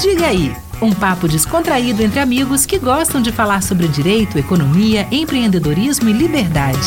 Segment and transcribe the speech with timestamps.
[0.00, 6.08] Diga aí, um papo descontraído entre amigos que gostam de falar sobre direito, economia, empreendedorismo
[6.08, 6.78] e liberdade.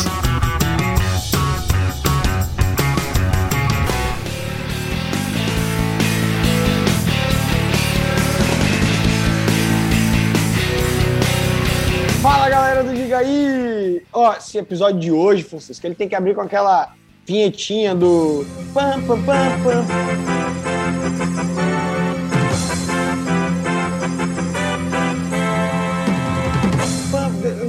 [12.22, 14.02] Fala galera do Diga aí!
[14.10, 16.94] Ó, esse episódio de hoje, Francisco, ele tem que abrir com aquela
[17.26, 18.46] vinhetinha do.
[18.72, 19.84] Pam, pam, pam, pam.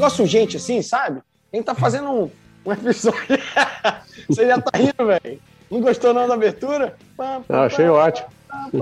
[0.04, 1.22] Negócio urgente assim, sabe?
[1.52, 2.30] A gente tá fazendo um,
[2.66, 3.22] um episódio.
[4.28, 5.40] Você já tá rindo, velho?
[5.72, 6.96] Não gostou não da abertura?
[7.16, 8.28] Pam, Eu achei pam, ótimo.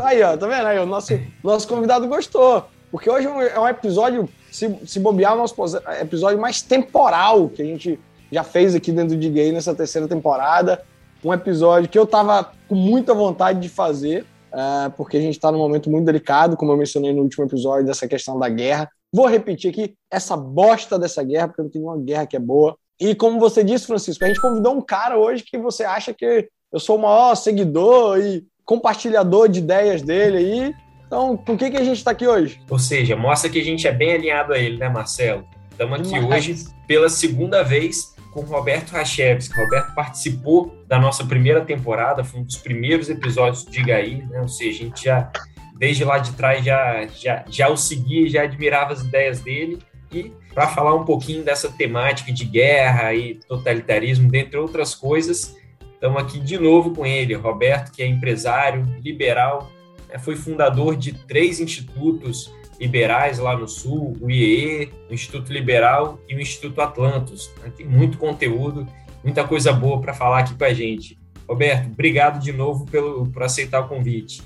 [0.01, 0.65] Aí, ó, tá vendo?
[0.65, 1.13] Aí, o nosso,
[1.43, 2.65] nosso convidado gostou.
[2.91, 7.47] Porque hoje é um, é episódio, se, se bobear, o nosso pos- episódio mais temporal
[7.49, 7.99] que a gente
[8.31, 10.81] já fez aqui dentro de Gay nessa terceira temporada.
[11.23, 15.51] Um episódio que eu tava com muita vontade de fazer, ah, porque a gente tá
[15.51, 18.89] num momento muito delicado, como eu mencionei no último episódio, dessa questão da guerra.
[19.13, 22.77] Vou repetir aqui essa bosta dessa guerra, porque não tem uma guerra que é boa.
[22.99, 26.47] E como você disse, Francisco, a gente convidou um cara hoje que você acha que
[26.71, 30.75] eu sou o maior seguidor e compartilhador de ideias dele aí.
[31.05, 32.61] Então, por que, que a gente está aqui hoje?
[32.69, 35.45] Ou seja, mostra que a gente é bem alinhado a ele, né, Marcelo?
[35.71, 36.47] Estamos aqui Demais.
[36.47, 39.53] hoje pela segunda vez com o Roberto Rachevski.
[39.59, 44.39] O Roberto participou da nossa primeira temporada, foi um dos primeiros episódios de Gaí, né?
[44.41, 45.31] Ou seja, a gente já,
[45.81, 49.79] desde lá de trás, já, já, já o seguia, já admirava as ideias dele.
[50.13, 55.57] E para falar um pouquinho dessa temática de guerra e totalitarismo, dentre outras coisas,
[55.91, 59.71] estamos aqui de novo com ele, Roberto, que é empresário, liberal,
[60.07, 60.19] né?
[60.19, 66.35] foi fundador de três institutos liberais lá no Sul, o IEE, o Instituto Liberal e
[66.35, 67.51] o Instituto Atlantos.
[67.59, 67.71] né?
[67.75, 68.85] Tem muito conteúdo,
[69.23, 71.17] muita coisa boa para falar aqui com a gente.
[71.49, 74.43] Roberto, obrigado de novo pelo, por aceitar o convite.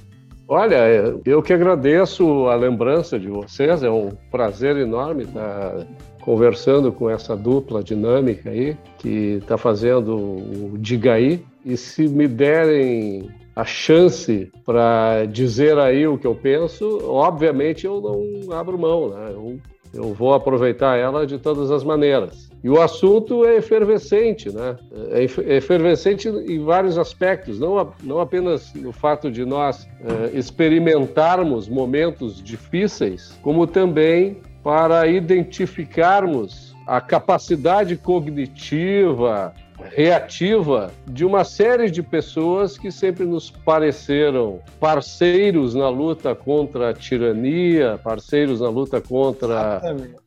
[0.48, 5.88] Olha, eu que agradeço a lembrança de vocês, é um prazer enorme estar
[6.22, 11.44] conversando com essa dupla dinâmica aí, que está fazendo o Digaí.
[11.66, 18.00] E se me derem a chance para dizer aí o que eu penso, obviamente eu
[18.00, 19.32] não abro mão, né?
[19.32, 19.58] Eu,
[19.96, 22.50] eu vou aproveitar ela de todas as maneiras.
[22.64, 24.76] E o assunto é efervescente, né?
[25.12, 31.70] É é efervescente em vários aspectos, não, não apenas no fato de nós eh, experimentarmos
[31.70, 39.54] momentos difíceis, como também para identificarmos a capacidade cognitiva,
[39.92, 46.94] reativa de uma série de pessoas que sempre nos pareceram parceiros na luta contra a
[46.94, 49.82] tirania, parceiros na luta contra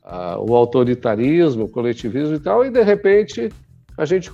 [0.04, 3.50] ah, o autoritarismo, o coletivismo e tal, e de repente
[3.98, 4.30] a gente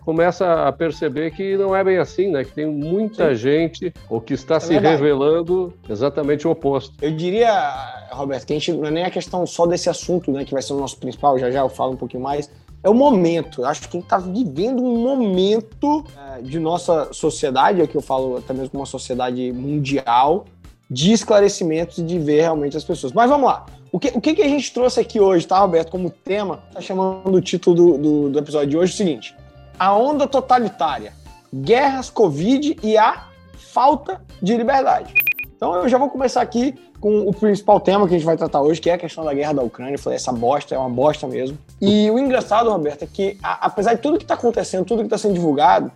[0.00, 2.44] começa a perceber que não é bem assim, né?
[2.44, 4.96] Que tem muita gente, ou que está se verdade.
[4.96, 6.94] revelando exatamente o oposto.
[7.02, 10.46] Eu diria, Roberto, que a gente não é nem a questão só desse assunto, né,
[10.46, 12.50] que vai ser o nosso principal, já já eu falo um pouquinho mais.
[12.82, 13.62] É o momento.
[13.62, 17.88] Eu acho que a gente está vivendo um momento eh, de nossa sociedade, é o
[17.88, 20.46] que eu falo até mesmo uma sociedade mundial,
[20.90, 23.12] de esclarecimentos e de ver realmente as pessoas.
[23.12, 23.66] Mas vamos lá.
[23.92, 26.62] O que, o que, que a gente trouxe aqui hoje, tá, Roberto, como tema?
[26.72, 29.34] Tá chamando o título do, do, do episódio de hoje o seguinte:
[29.78, 31.12] A onda totalitária,
[31.54, 35.14] guerras, Covid e a falta de liberdade.
[35.56, 38.62] Então eu já vou começar aqui com o principal tema que a gente vai tratar
[38.62, 39.94] hoje, que é a questão da guerra da Ucrânia.
[39.94, 41.58] Eu falei, essa bosta é uma bosta mesmo.
[41.80, 45.06] E o engraçado, Roberto, é que a- apesar de tudo que está acontecendo, tudo que
[45.06, 45.90] está sendo divulgado,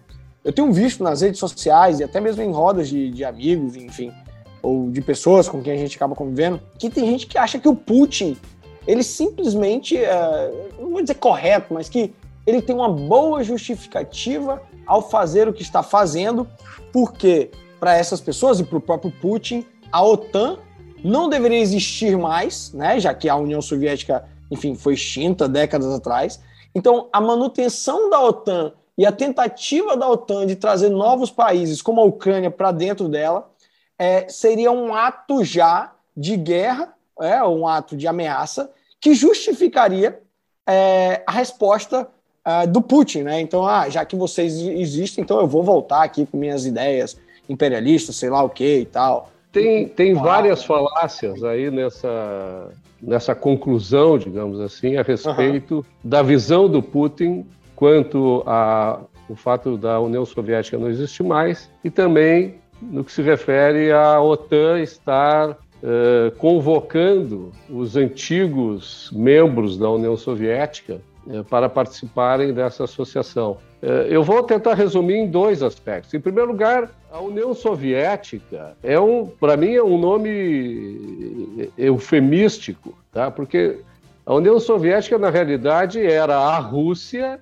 [0.45, 4.12] eu tenho visto nas redes sociais e até mesmo em rodas de, de amigos, enfim,
[4.61, 7.69] ou de pessoas com quem a gente acaba convivendo, que tem gente que acha que
[7.69, 8.37] o Putin,
[8.84, 12.12] ele simplesmente, é, não vou dizer correto, mas que
[12.45, 16.49] ele tem uma boa justificativa ao fazer o que está fazendo,
[16.93, 20.59] porque para essas pessoas e para o próprio Putin, a OTAN
[21.05, 26.41] não deveria existir mais, né, já que a União Soviética, enfim, foi extinta décadas atrás.
[26.75, 32.01] Então, a manutenção da OTAN e a tentativa da OTAN de trazer novos países, como
[32.01, 33.51] a Ucrânia, para dentro dela,
[33.98, 38.71] é, seria um ato já de guerra, é, um ato de ameaça,
[39.01, 40.21] que justificaria
[40.66, 42.09] é, a resposta
[42.45, 43.22] é, do Putin.
[43.22, 43.41] Né?
[43.41, 47.16] Então, ah, já que vocês existem, então eu vou voltar aqui com minhas ideias
[47.49, 49.31] imperialistas, sei lá o que e tal.
[49.56, 52.68] Tem, tem várias falácias aí nessa,
[53.00, 60.26] nessa conclusão, digamos assim, a respeito da visão do Putin quanto ao fato da União
[60.26, 67.50] Soviética não existir mais e também no que se refere à OTAN estar eh, convocando
[67.70, 71.00] os antigos membros da União Soviética
[71.30, 73.56] eh, para participarem dessa associação.
[73.83, 76.13] Eh, eu vou tentar resumir em dois aspectos.
[76.15, 83.31] Em primeiro lugar, a União Soviética é um, para mim, é um nome eufemístico, tá?
[83.31, 83.78] Porque
[84.25, 87.41] a União Soviética, na realidade, era a Rússia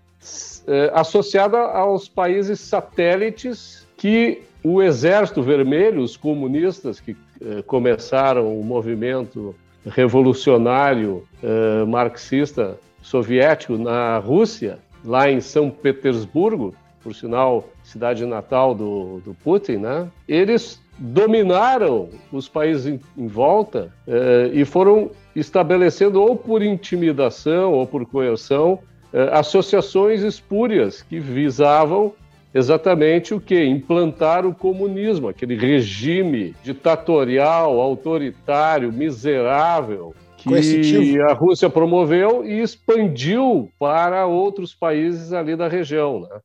[0.67, 8.65] eh, associada aos países satélites que o Exército Vermelho, os comunistas que eh, começaram o
[8.65, 9.55] movimento
[9.87, 19.21] revolucionário eh, marxista soviético na Rússia, lá em São Petersburgo, por sinal, cidade natal do,
[19.21, 20.09] do Putin, né?
[20.27, 27.87] Eles dominaram os países em, em volta eh, e foram estabelecendo, ou por intimidação ou
[27.87, 28.79] por coerção,
[29.13, 32.15] eh, associações espúrias que visavam
[32.55, 33.65] exatamente o que?
[33.65, 44.27] Implantar o comunismo, aquele regime ditatorial, autoritário, miserável, que a Rússia promoveu e expandiu para
[44.27, 46.21] outros países ali da região.
[46.21, 46.41] Né?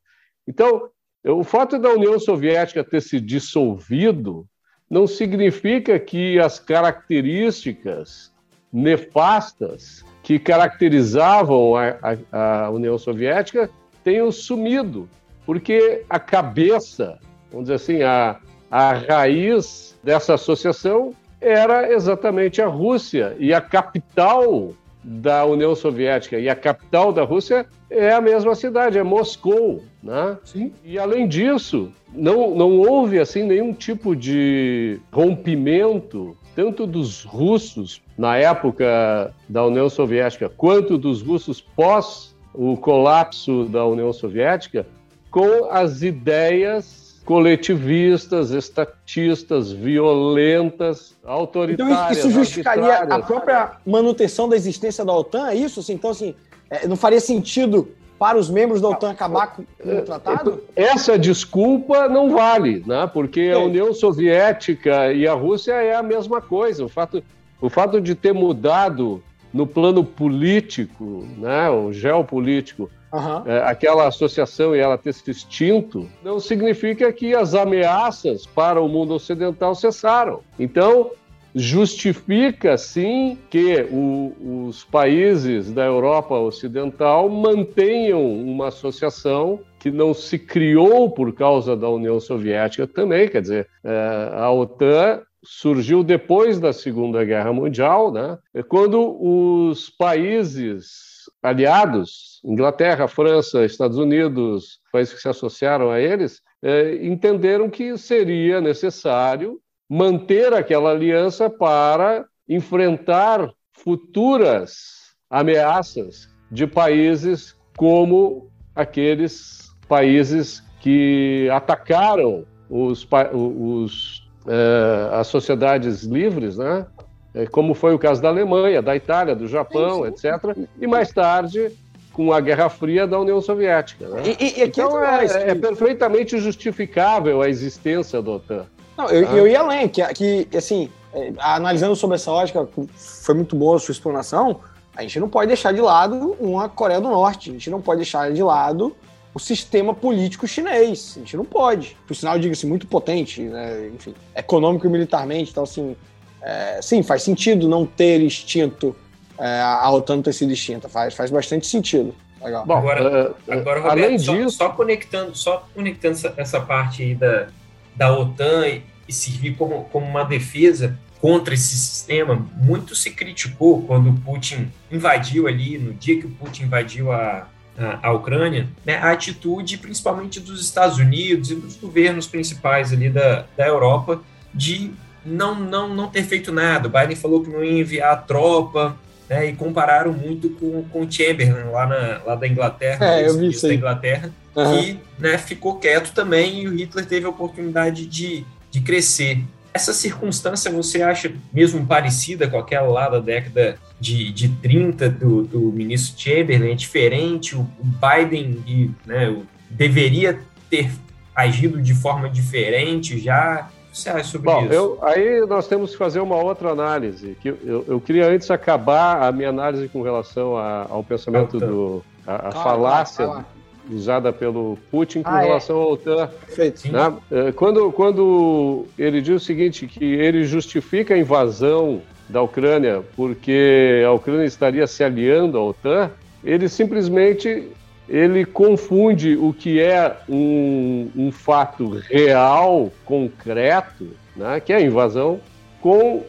[0.48, 0.90] Então,
[1.26, 4.48] o fato da União Soviética ter se dissolvido
[4.90, 8.32] não significa que as características
[8.72, 11.98] nefastas que caracterizavam a,
[12.32, 13.70] a, a União Soviética
[14.04, 15.10] tenham sumido,
[15.46, 17.20] porque a cabeça,
[17.52, 18.40] vamos dizer assim, a,
[18.72, 23.36] a raiz dessa associação era exatamente a Rússia.
[23.40, 28.98] E a capital da União Soviética e a capital da Rússia é a mesma cidade,
[28.98, 30.38] é Moscou, né?
[30.44, 30.74] Sim.
[30.84, 38.36] E além disso, não, não houve assim nenhum tipo de rompimento tanto dos russos na
[38.36, 44.86] época da União Soviética quanto dos russos pós o colapso da União Soviética
[45.32, 52.00] com as ideias coletivistas, estatistas, violentas, autoritárias.
[52.02, 55.80] Então isso justificaria a própria manutenção da existência da OTAN, é isso?
[55.80, 56.34] Assim, então, assim,
[56.72, 57.88] é, não faria sentido
[58.18, 60.64] para os membros da OTAN acabar com o tratado?
[60.76, 63.08] Essa desculpa não vale, né?
[63.14, 66.84] porque a União Soviética e a Rússia é a mesma coisa.
[66.84, 67.24] O fato,
[67.62, 69.22] o fato de ter mudado
[69.54, 73.52] no plano político, né, o geopolítico, Uhum.
[73.52, 78.88] É, aquela associação e ela ter se extinto, não significa que as ameaças para o
[78.88, 80.42] mundo ocidental cessaram.
[80.60, 81.12] Então,
[81.56, 90.38] justifica sim que o, os países da Europa Ocidental mantenham uma associação que não se
[90.38, 96.74] criou por causa da União Soviética também, quer dizer, é, a OTAN surgiu depois da
[96.74, 98.38] Segunda Guerra Mundial, né?
[98.68, 101.09] quando os países
[101.42, 108.60] aliados, Inglaterra, França, Estados Unidos, países que se associaram a eles, é, entenderam que seria
[108.60, 109.60] necessário
[109.90, 123.08] manter aquela aliança para enfrentar futuras ameaças de países como aqueles países que atacaram os,
[123.34, 126.86] os, é, as sociedades livres, né?
[127.34, 130.28] É, como foi o caso da Alemanha, da Itália, do Japão, sim, sim.
[130.28, 130.58] etc.
[130.82, 131.72] E mais tarde,
[132.12, 134.08] com a Guerra Fria da União Soviética.
[134.08, 134.24] Né?
[134.26, 138.66] E, e, então é, é, perfeitamente justificável a existência da OTAN.
[138.98, 139.38] Não, eu, ah.
[139.38, 140.04] eu ia além, que,
[140.46, 144.60] que assim, é, analisando sobre essa lógica, foi muito boa a sua explanação,
[144.96, 148.00] a gente não pode deixar de lado uma Coreia do Norte, a gente não pode
[148.00, 148.94] deixar de lado
[149.34, 151.96] o sistema político chinês, a gente não pode.
[152.06, 153.90] Por sinal, diga-se, muito potente, né?
[153.96, 155.96] enfim, econômico e militarmente, então assim,
[156.42, 158.96] é, sim, faz sentido não ter extinto
[159.38, 162.14] é, a OTAN ter sido extinta, faz, faz bastante sentido.
[162.42, 162.66] Legal.
[162.66, 164.58] Bom, agora, uh, agora Roberto, além só, disso...
[164.58, 167.48] só, conectando, só conectando essa, essa parte aí da,
[167.96, 173.82] da OTAN e, e servir como, como uma defesa contra esse sistema, muito se criticou
[173.82, 178.68] quando o Putin invadiu ali, no dia que o Putin invadiu a, a, a Ucrânia,
[178.86, 184.22] né, a atitude principalmente dos Estados Unidos e dos governos principais ali da, da Europa
[184.54, 184.92] de
[185.30, 186.88] não, não, não ter feito nada.
[186.88, 188.98] O Biden falou que não ia enviar a tropa,
[189.30, 193.38] né, e compararam muito com, com o Chamberlain lá, na, lá da Inglaterra, é, eu
[193.38, 194.84] vi isso da Inglaterra, uhum.
[194.84, 199.44] que né, ficou quieto também e o Hitler teve a oportunidade de, de crescer.
[199.72, 205.44] Essa circunstância você acha mesmo parecida com aquela lá da década de, de 30 do,
[205.44, 206.72] do ministro Chamberlain?
[206.72, 207.56] É diferente?
[207.56, 209.36] O, o Biden e, né,
[209.70, 210.40] deveria
[210.72, 210.90] ter
[211.36, 213.70] agido de forma diferente já?
[214.00, 214.74] Você acha sobre Bom, isso?
[214.74, 217.38] Eu, aí nós temos que fazer uma outra análise.
[217.42, 221.66] Que eu, eu queria antes acabar a minha análise com relação a, ao pensamento ah,
[221.66, 222.04] do.
[222.26, 223.46] a, a falácia
[223.92, 225.48] usada pelo Putin com ah, é.
[225.48, 225.80] relação é.
[225.80, 226.28] ao OTAN.
[226.28, 226.92] Perfeito.
[226.92, 227.14] Né?
[227.32, 234.04] É, quando, quando ele diz o seguinte, que ele justifica a invasão da Ucrânia porque
[234.06, 236.12] a Ucrânia estaria se aliando à OTAN,
[236.44, 237.68] ele simplesmente
[238.10, 245.40] ele confunde o que é um, um fato real, concreto, né, que é a invasão,
[245.80, 246.24] com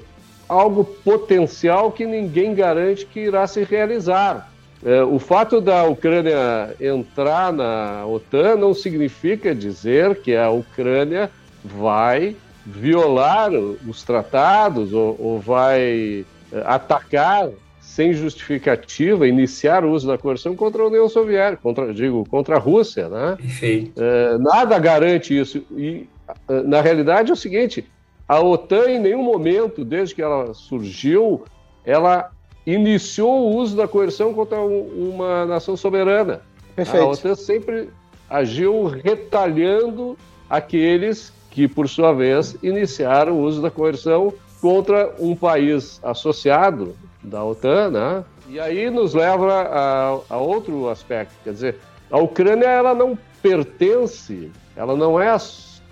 [0.48, 4.50] algo potencial que ninguém garante que irá se realizar.
[4.84, 11.30] É, o fato da Ucrânia entrar na OTAN não significa dizer que a Ucrânia
[11.64, 17.48] vai violar os tratados ou, ou vai é, atacar
[17.90, 22.58] sem justificativa, iniciar o uso da coerção contra a União Soviética, contra, digo, contra a
[22.58, 23.36] Rússia, né?
[23.36, 24.00] Perfeito.
[24.00, 25.64] É, nada garante isso.
[25.72, 26.08] E,
[26.48, 27.84] é, na realidade, é o seguinte,
[28.28, 31.42] a OTAN, em nenhum momento, desde que ela surgiu,
[31.84, 32.30] ela
[32.64, 36.42] iniciou o uso da coerção contra uma nação soberana.
[36.76, 37.04] Perfeito.
[37.04, 37.90] A OTAN sempre
[38.28, 40.16] agiu retalhando
[40.48, 47.44] aqueles que, por sua vez, iniciaram o uso da coerção contra um país associado da
[47.44, 48.24] OTAN, né?
[48.48, 51.76] E aí nos leva a, a, outro aspecto, quer dizer,
[52.10, 55.36] a Ucrânia ela não pertence, ela não é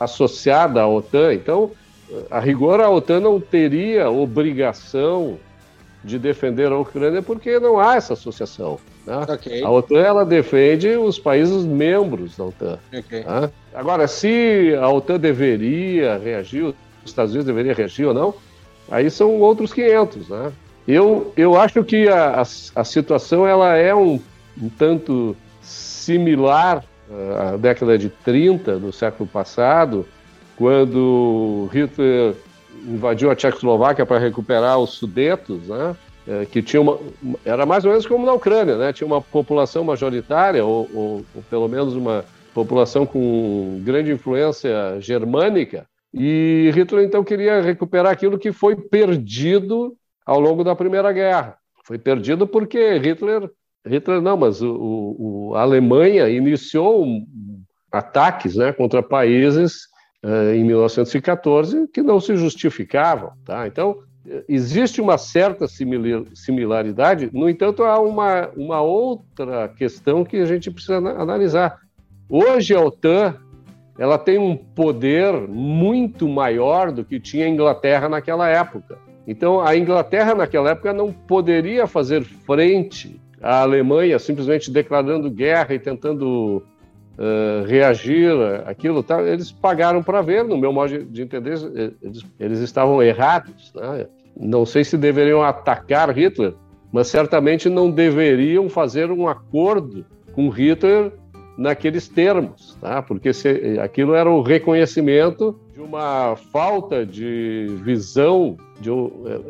[0.00, 1.70] associada à OTAN, então
[2.30, 5.38] a rigor a OTAN não teria obrigação
[6.02, 8.78] de defender a Ucrânia porque não há essa associação.
[9.06, 9.26] Né?
[9.28, 9.62] Okay.
[9.62, 12.78] A OTAN ela defende os países membros da OTAN.
[12.92, 13.24] Okay.
[13.24, 13.50] Né?
[13.74, 18.34] Agora, se a OTAN deveria reagir, os Estados Unidos deveriam reagir ou não,
[18.90, 20.52] aí são outros 500, né?
[20.88, 22.42] Eu, eu acho que a, a,
[22.80, 24.18] a situação ela é um,
[24.60, 26.82] um tanto similar
[27.38, 30.06] à década de 30 do século passado,
[30.56, 32.34] quando Hitler
[32.86, 35.94] invadiu a Tchecoslováquia para recuperar os Sudetos, né?
[36.26, 36.98] É, que tinha uma,
[37.44, 38.90] era mais ou menos como na Ucrânia, né?
[38.90, 45.86] Tinha uma população majoritária ou, ou, ou pelo menos uma população com grande influência germânica.
[46.14, 49.94] E Hitler então queria recuperar aquilo que foi perdido
[50.28, 51.56] ao longo da Primeira Guerra.
[51.84, 53.50] Foi perdido porque Hitler,
[53.86, 57.06] Hitler não, mas o, o a Alemanha iniciou
[57.90, 59.86] ataques né, contra países
[60.22, 63.32] uh, em 1914 que não se justificavam.
[63.42, 63.66] Tá?
[63.66, 64.00] Então,
[64.46, 70.98] existe uma certa similaridade, no entanto, há uma, uma outra questão que a gente precisa
[70.98, 71.78] analisar.
[72.28, 73.34] Hoje a OTAN
[73.98, 79.07] ela tem um poder muito maior do que tinha a Inglaterra naquela época.
[79.28, 85.78] Então, a Inglaterra, naquela época, não poderia fazer frente à Alemanha simplesmente declarando guerra e
[85.78, 86.62] tentando
[87.18, 88.32] uh, reagir
[88.64, 89.02] aquilo.
[89.02, 89.20] Tá?
[89.20, 91.58] Eles pagaram para ver, no meu modo de entender,
[92.00, 93.70] eles, eles estavam errados.
[93.74, 94.06] Né?
[94.34, 96.54] Não sei se deveriam atacar Hitler,
[96.90, 101.12] mas certamente não deveriam fazer um acordo com Hitler
[101.58, 103.02] naqueles termos, tá?
[103.02, 108.90] porque se, aquilo era o reconhecimento de uma falta de visão, de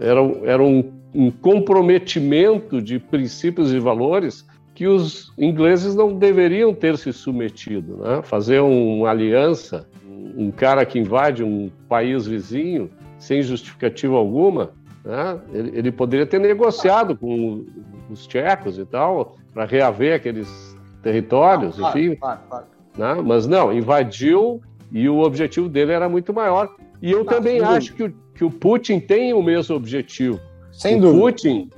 [0.00, 6.96] era, era um, um comprometimento de princípios e valores que os ingleses não deveriam ter
[6.96, 7.96] se submetido.
[7.96, 8.22] Né?
[8.22, 9.88] Fazer uma aliança,
[10.36, 14.70] um cara que invade um país vizinho sem justificativa alguma,
[15.04, 15.38] né?
[15.52, 17.66] ele, ele poderia ter negociado com
[18.08, 22.14] os tchecos e tal para reaver aqueles territórios, claro, enfim.
[22.14, 22.66] Claro, claro,
[22.96, 23.14] né?
[23.24, 24.60] Mas não, invadiu
[24.92, 26.74] e o objetivo dele era muito maior.
[27.00, 30.40] E eu também acho que o, que o Putin tem o mesmo objetivo.
[30.72, 31.20] Sem o dúvida.
[31.20, 31.70] Putin,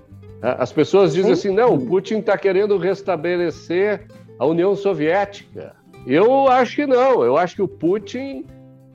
[0.42, 4.06] as pessoas dizem sem assim, não, o Putin está querendo restabelecer
[4.38, 5.74] a União Soviética.
[6.06, 7.22] Eu acho que não.
[7.22, 8.44] Eu acho que o Putin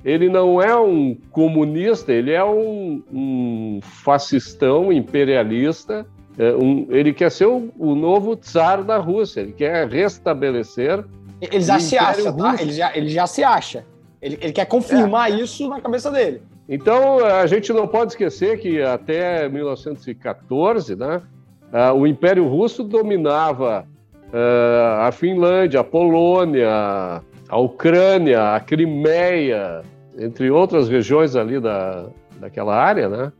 [0.03, 6.05] ele não é um comunista, ele é um, um fascistão imperialista
[6.37, 11.03] é, um, ele quer ser o, o, novo czar da Rússia, ele quer restabelecer.
[11.39, 12.55] Ele já se acha, tá?
[12.59, 13.85] Ele já, ele já se acha.
[14.25, 15.35] Ele, ele quer confirmar é.
[15.35, 16.41] isso na cabeça dele.
[16.67, 21.21] Então, a gente não pode esquecer que até 1914, né,
[21.71, 23.85] uh, o Império Russo dominava
[24.33, 29.83] uh, a Finlândia, a Polônia, a Ucrânia, a Crimeia,
[30.17, 32.07] entre outras regiões ali da,
[32.39, 33.31] daquela área, né?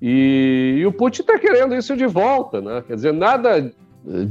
[0.00, 2.82] E, e o Putin está querendo isso de volta, né?
[2.86, 3.70] Quer dizer, nada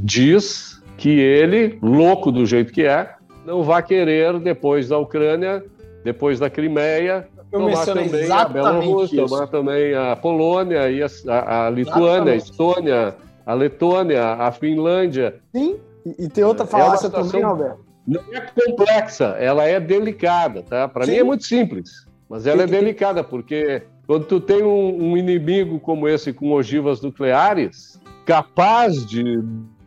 [0.03, 3.13] diz que ele, louco do jeito que é,
[3.45, 5.63] não vai querer, depois da Ucrânia,
[6.03, 11.69] depois da Crimeia, tomar também a Bielorrússia, tomar também a Polônia, e a, a, a
[11.69, 13.15] Lituânia, a Estônia,
[13.45, 15.35] a Letônia, a Finlândia.
[15.53, 15.77] Sim,
[16.17, 17.79] e, tem outra é falácia é também, Roberto.
[18.07, 20.87] Não é complexa, ela é delicada, tá?
[20.87, 25.17] Para mim é muito simples, mas ela é delicada, porque quando tu tem um, um
[25.17, 29.43] inimigo como esse com ogivas nucleares, capaz de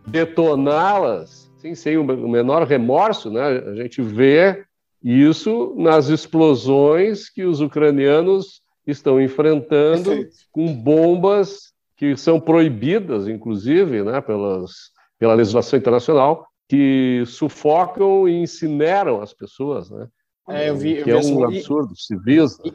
[0.06, 1.44] detoná-las
[1.74, 3.42] sem o menor remorso, né?
[3.42, 4.64] A gente vê
[5.04, 10.36] isso nas explosões que os ucranianos estão enfrentando Perfeito.
[10.50, 14.72] com bombas que são proibidas, inclusive, né, pelas,
[15.18, 20.08] pela legislação internacional, que que sufocam e incineram as pessoas, né?
[20.48, 22.58] É, eu vi, eu que vi é assim, um e- absurdo, civis.
[22.58, 22.72] né?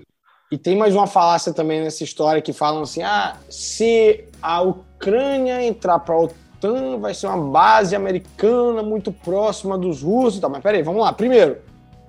[0.51, 5.63] E tem mais uma falácia também nessa história que falam assim: ah, se a Ucrânia
[5.63, 10.49] entrar para a OTAN, vai ser uma base americana muito próxima dos russos e tal.
[10.49, 11.13] Mas peraí, vamos lá.
[11.13, 11.57] Primeiro,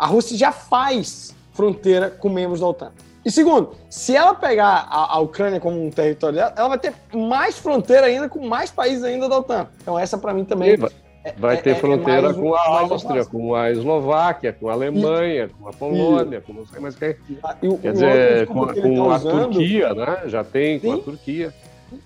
[0.01, 2.91] a Rússia já faz fronteira com membros da OTAN.
[3.25, 6.95] E segundo, se ela pegar a, a Ucrânia como um território dela, ela vai ter
[7.15, 9.67] mais fronteira ainda com mais países ainda da OTAN.
[9.83, 10.91] Então essa para mim também E vai,
[11.37, 14.73] vai é- ter é- é fronteira um- com a Áustria, com a Eslováquia, com a
[14.73, 17.15] Alemanha, com a Polônia, com não sei mais quem.
[17.63, 20.23] E Quer dizer, com, que ele com tá a usando- Turquia, né?
[20.27, 21.03] Já tem com a Sim.
[21.03, 21.55] Turquia.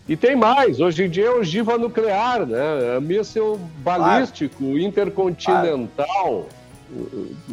[0.09, 2.97] E tem mais, hoje em dia é ogiva nuclear, né?
[2.97, 6.47] É míssil balístico intercontinental.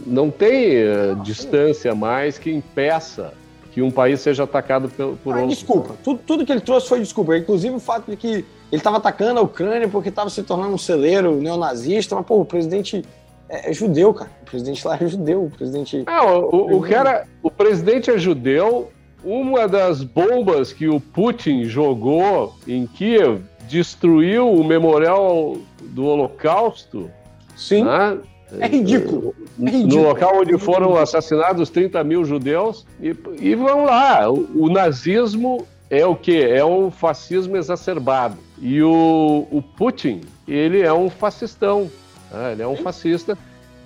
[0.05, 3.33] Não tem eh, distância mais que impeça
[3.71, 5.55] que um país seja atacado por, por Ah, outro.
[5.55, 5.95] desculpa.
[6.03, 7.37] Tudo, tudo que ele trouxe foi desculpa.
[7.37, 10.77] Inclusive o fato de que ele estava atacando a Ucrânia porque estava se tornando um
[10.77, 12.15] celeiro neonazista.
[12.15, 13.01] Mas, pô, o presidente
[13.47, 14.29] é, é judeu, cara.
[14.41, 15.45] O presidente lá é judeu.
[15.45, 16.03] O presidente.
[16.05, 18.91] É, o, o, o cara, o presidente é judeu.
[19.23, 27.09] Uma das bombas que o Putin jogou em Kiev destruiu o memorial do Holocausto.
[27.55, 27.83] Sim.
[27.83, 28.17] né?
[28.59, 29.35] É ridículo.
[29.39, 30.03] É no ridículo.
[30.03, 32.85] local onde foram assassinados 30 mil judeus.
[33.01, 36.47] E, e vamos lá, o, o nazismo é o quê?
[36.49, 38.37] É um fascismo exacerbado.
[38.59, 41.89] E o, o Putin, ele é um fascistão.
[42.31, 42.53] né?
[42.53, 43.37] Ele é um fascista.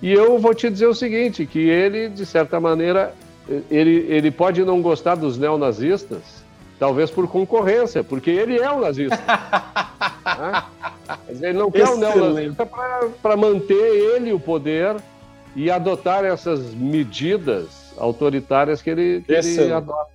[0.02, 3.14] E eu vou te dizer o seguinte, que ele, de certa maneira,
[3.70, 6.44] ele, ele pode não gostar dos neonazistas,
[6.78, 9.18] talvez por concorrência, porque ele é um nazista.
[10.24, 10.62] né?
[11.26, 12.16] Mas ele não quer Excelente.
[12.16, 12.66] neonazista
[13.22, 14.96] para manter ele o poder
[15.54, 20.10] e adotar essas medidas autoritárias que ele, que ele adota.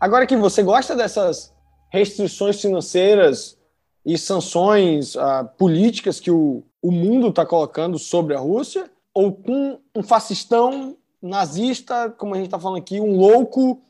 [0.00, 1.52] Agora que você gosta dessas
[1.90, 3.58] restrições financeiras
[4.04, 9.80] e sanções ah, políticas que o, o mundo está colocando sobre a Rússia, ou com
[9.94, 13.82] um fascistão nazista, como a gente está falando aqui, um louco,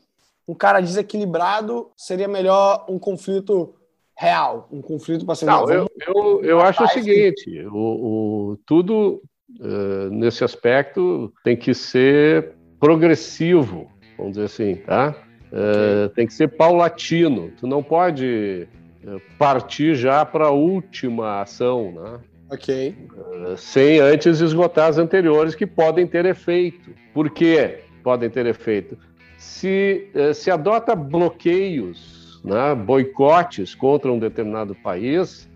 [0.47, 3.75] um cara desequilibrado, seria melhor um conflito
[4.17, 7.77] real, um conflito para ser Não, não, eu, eu, eu acho o seguinte: o,
[8.51, 9.21] o- tudo
[9.61, 15.15] eh, nesse aspecto tem que ser progressivo, vamos dizer assim, tá?
[15.51, 17.51] Eh, tem que ser paulatino.
[17.59, 18.67] Tu não pode
[19.05, 22.19] eh, partir já para a última ação, né?
[22.49, 22.95] Ok.
[23.57, 26.91] sem antes esgotar as anteriores que podem ter efeito.
[27.13, 28.97] Por que podem ter efeito?
[29.37, 32.16] Se eh, se adota bloqueios,
[32.47, 35.49] né, boicotes contra um determinado país,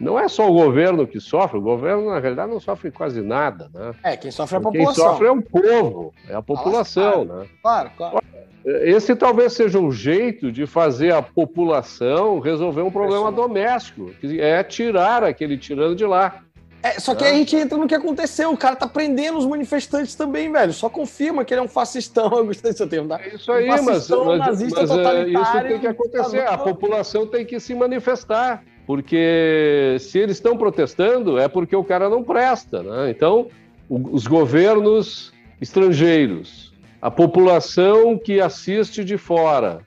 [0.00, 3.70] não é só o governo que sofre, o governo, na realidade, não sofre quase nada.
[3.74, 3.94] Né?
[4.02, 5.04] É, quem sofre é a Quem população.
[5.04, 7.24] sofre é o povo, é a população.
[7.26, 7.46] Né?
[7.62, 8.20] Claro, claro.
[8.64, 14.62] Esse talvez seja um jeito de fazer a população resolver um problema doméstico, que é
[14.62, 16.42] tirar aquele tirano de lá.
[16.82, 18.50] É, só que aí a gente entra no que aconteceu.
[18.52, 20.72] O cara tá prendendo os manifestantes também, velho.
[20.72, 22.30] Só confirma que ele é um fascistão.
[22.36, 23.20] Eu gostei seu termo, tá?
[23.20, 26.46] É isso aí, Um fascistão mas, nazista mas, é, isso totalitário, tem que acontecer.
[26.46, 32.08] A população tem que se manifestar, porque se eles estão protestando é porque o cara
[32.08, 32.82] não presta.
[32.82, 33.10] Né?
[33.10, 33.48] Então,
[33.88, 39.82] os governos estrangeiros, a população que assiste de fora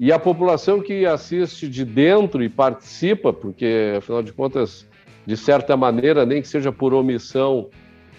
[0.00, 4.86] e a população que assiste de dentro e participa, porque afinal de contas,
[5.26, 7.68] de certa maneira, nem que seja por omissão,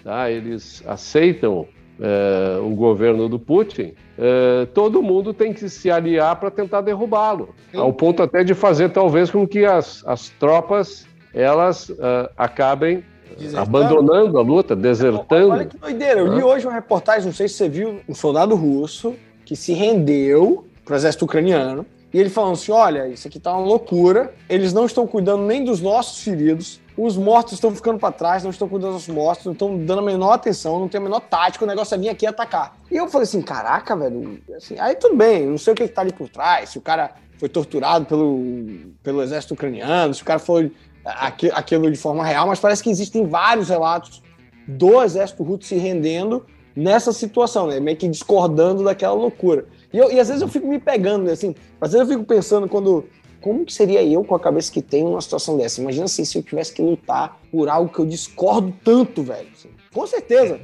[0.04, 0.30] tá?
[0.30, 1.68] eles aceitam
[2.00, 7.50] eh, o governo do Putin, eh, todo mundo tem que se aliar para tentar derrubá-lo.
[7.74, 13.04] Ao ponto até de fazer talvez com que as, as tropas elas eh, acabem
[13.38, 13.62] Desertando.
[13.62, 15.52] abandonando a luta, desertando.
[15.52, 16.20] Olha que doideira.
[16.20, 19.74] Eu li hoje uma reportagem, não sei se você viu, um soldado russo que se
[19.74, 21.86] rendeu pro exército ucraniano.
[22.14, 24.34] E ele falando assim: olha, isso aqui tá uma loucura.
[24.48, 26.80] Eles não estão cuidando nem dos nossos feridos.
[26.96, 30.04] Os mortos estão ficando para trás, não estão cuidando dos mortos, não estão dando a
[30.04, 31.66] menor atenção, não tem a menor tática.
[31.66, 32.78] O negócio é vir aqui atacar.
[32.92, 34.40] E eu falei assim: caraca, velho.
[34.56, 36.70] Assim, aí tudo bem, não sei o que, que tá ali por trás.
[36.70, 38.40] Se o cara foi torturado pelo,
[39.02, 40.72] pelo exército ucraniano, se o cara foi
[41.04, 44.22] aqui- aquilo de forma real, mas parece que existem vários relatos
[44.68, 46.46] do exército russo se rendendo
[46.76, 47.80] nessa situação, né?
[47.80, 49.66] Meio que discordando daquela loucura.
[49.94, 51.34] E, eu- e às vezes eu fico me pegando, né?
[51.34, 53.06] assim, às vezes eu fico pensando quando.
[53.40, 55.82] Como que seria eu com a cabeça que tem numa situação dessa?
[55.82, 59.48] Imagina assim, se eu tivesse que lutar por algo que eu discordo tanto, velho.
[59.54, 59.68] assim.
[59.94, 60.62] Com certeza.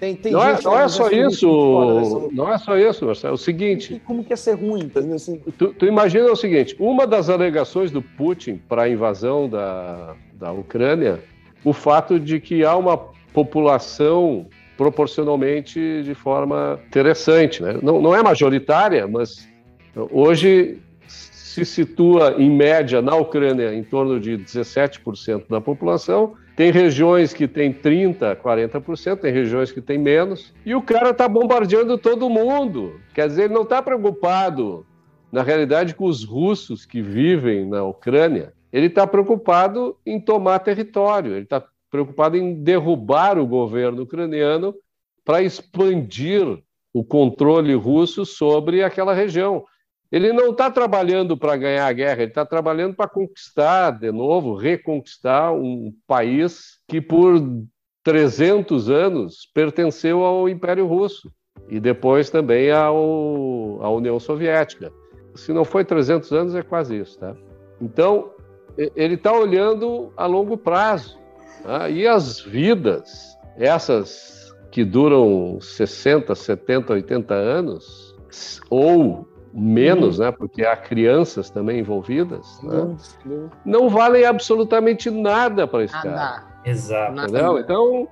[0.00, 3.32] Tem, tem Não é, não é só isso, não é só isso, Marcelo.
[3.32, 5.14] É o seguinte, E como que ia ser ruim, entendeu?
[5.14, 10.16] Assim, Tu, tu imagina o seguinte: uma das alegações do Putin para a invasão da,
[10.32, 11.22] da Ucrânia,
[11.62, 12.98] o fato de que há uma
[13.32, 17.62] população proporcionalmente de forma interessante.
[17.62, 17.78] Né?
[17.82, 19.48] Não, não é majoritária, mas
[20.10, 27.32] hoje se situa, em média, na Ucrânia, em torno de 17% da população, Tem regiões
[27.32, 32.28] que tem 30%, 40%, tem regiões que tem menos, e o cara está bombardeando todo
[32.28, 33.00] mundo.
[33.14, 34.84] Quer dizer, ele não está preocupado,
[35.30, 38.52] na realidade, com os russos que vivem na Ucrânia.
[38.70, 44.74] Ele está preocupado em tomar território, ele está preocupado em derrubar o governo ucraniano
[45.22, 46.42] para expandir
[46.92, 49.62] o controle russo sobre aquela região.
[50.10, 54.54] Ele não está trabalhando para ganhar a guerra, ele está trabalhando para conquistar de novo,
[54.54, 57.34] reconquistar um país que por
[58.02, 61.30] 300 anos pertenceu ao Império Russo
[61.68, 64.90] e depois também ao, à União Soviética.
[65.34, 67.34] Se não foi 300 anos, é quase isso, tá?
[67.80, 68.30] Então,
[68.76, 71.21] ele está olhando a longo prazo.
[71.62, 71.88] Tá?
[71.88, 78.16] E as vidas, essas que duram 60, 70, 80 anos,
[78.70, 80.24] ou menos, uhum.
[80.24, 82.96] né, porque há crianças também envolvidas, né,
[83.66, 86.44] não valem absolutamente nada para esse cara.
[86.64, 87.20] Exato.
[87.20, 87.58] Entendeu?
[87.58, 88.08] Então,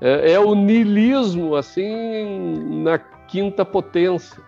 [0.00, 4.42] é, é o nilismo, assim, na quinta potência.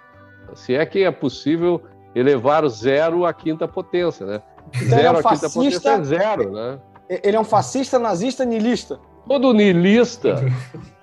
[0.55, 1.81] Se é que é possível
[2.15, 4.43] elevar zero à quinta potência, né?
[4.75, 6.79] Então, zero à quinta potência é zero, né?
[7.09, 8.99] Ele é um fascista, nazista, nilista.
[9.27, 10.45] Todo nilista,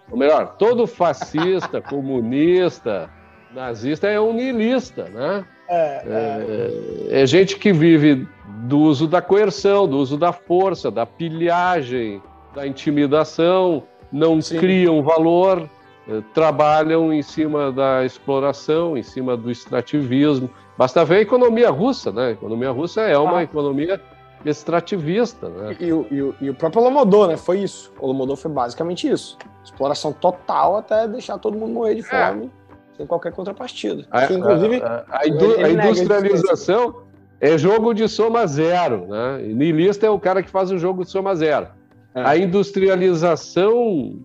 [0.10, 3.10] ou melhor, todo fascista, comunista,
[3.54, 5.46] nazista é um nilista, né?
[5.70, 7.18] É, é...
[7.18, 8.28] é, é gente que vive
[8.68, 12.22] do uso da coerção, do uso da força, da pilhagem,
[12.54, 14.60] da intimidação, não Sim.
[14.60, 15.70] criam valor,
[16.08, 20.50] eh, trabalham em cima da exploração, em cima do extrativismo.
[20.78, 22.28] Basta ver a economia russa, né?
[22.28, 23.44] A economia russa é uma ah.
[23.44, 24.02] economia
[24.46, 25.76] extrativista, né?
[25.80, 27.38] E, e, e, o próprio Lomodô, né?
[27.38, 27.92] Foi isso.
[28.00, 29.38] O Lomodô foi basicamente isso.
[29.64, 32.04] Exploração total até deixar todo mundo morrer de é.
[32.04, 32.98] fome, é.
[32.98, 34.06] sem qualquer contrapartida.
[34.10, 37.04] A, que, inclusive, a, a, a industrialização
[37.40, 39.44] é jogo de soma zero, né?
[39.44, 41.68] E niilista é o cara que faz o jogo de soma zero.
[42.14, 42.22] É.
[42.22, 44.20] A industrialização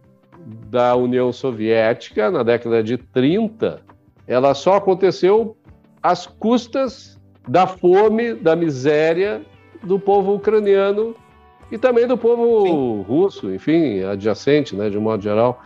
[0.68, 3.80] da União Soviética na década de 30,
[4.26, 5.56] ela só aconteceu
[6.02, 9.44] às custas da fome, da miséria
[9.82, 11.14] do povo ucraniano
[11.70, 13.04] e também do povo Sim.
[13.06, 15.60] russo, enfim, adjacente, né, de um modo geral.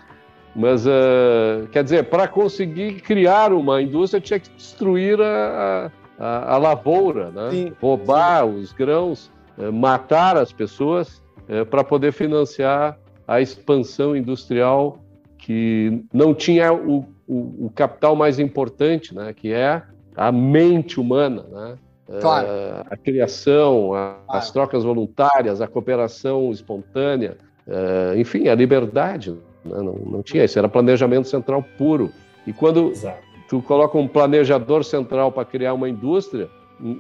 [0.55, 6.59] Mas, uh, quer dizer, para conseguir criar uma indústria, tinha que destruir a, a, a
[6.59, 7.51] lavoura, né?
[7.51, 7.73] Sim.
[7.81, 8.55] roubar Sim.
[8.55, 14.99] os grãos, uh, matar as pessoas uh, para poder financiar a expansão industrial
[15.39, 19.33] que não tinha o, o, o capital mais importante, né?
[19.33, 19.83] que é
[20.17, 21.45] a mente humana.
[21.51, 21.79] Né?
[22.21, 22.47] Claro.
[22.47, 24.39] Uh, a criação, a, claro.
[24.39, 29.31] as trocas voluntárias, a cooperação espontânea, uh, enfim, a liberdade.
[29.31, 29.39] Né?
[29.77, 32.11] Não, não, tinha isso, era planejamento central puro.
[32.47, 33.23] E quando Exato.
[33.49, 36.49] tu coloca um planejador central para criar uma indústria,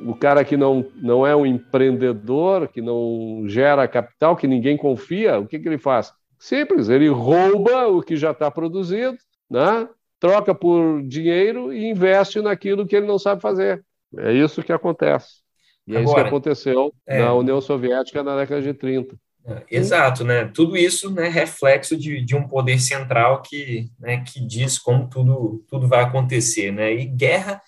[0.06, 5.38] o cara que não, não é um empreendedor, que não gera capital, que ninguém confia,
[5.38, 6.12] o que, que ele faz?
[6.38, 9.16] Simples, ele rouba o que já está produzido,
[9.50, 9.88] né?
[10.20, 13.82] troca por dinheiro e investe naquilo que ele não sabe fazer.
[14.18, 15.40] É isso que acontece.
[15.86, 17.20] E Agora, é isso que aconteceu é...
[17.20, 19.16] na União Soviética na década de 30.
[19.46, 20.44] É, exato, né?
[20.52, 25.64] Tudo isso né, reflexo de, de um poder central que, né, que diz como tudo,
[25.68, 26.92] tudo vai acontecer, né?
[26.92, 27.60] E guerra,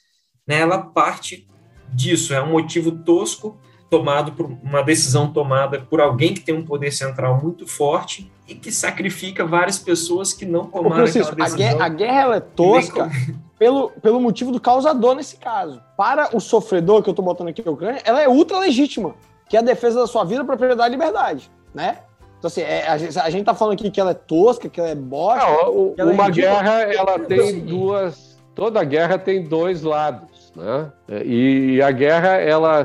[0.46, 1.48] né, ela parte
[1.92, 6.64] disso, é um motivo tosco tomado por uma decisão tomada por alguém que tem um
[6.64, 11.44] poder central muito forte e que sacrifica várias pessoas que não tomaram aquela decisão.
[11.44, 13.10] A guerra, a guerra ela é tosca
[13.62, 15.80] pelo, pelo motivo do causador nesse caso.
[15.96, 19.14] Para o sofredor que eu estou botando aqui na Ucrânia, ela é ultra legítima,
[19.48, 21.98] que é a defesa da sua vida, propriedade e liberdade, né?
[22.40, 24.80] Então, assim, é, a, gente, a gente tá falando aqui que ela é tosca, que
[24.80, 25.46] ela é bosta.
[25.46, 28.36] Não, ela é uma é guerra, ela tem duas.
[28.52, 30.90] Toda guerra tem dois lados, né?
[31.24, 32.82] E a guerra, ela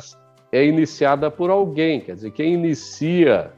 [0.52, 2.02] é iniciada por alguém.
[2.02, 3.52] Quer dizer, quem inicia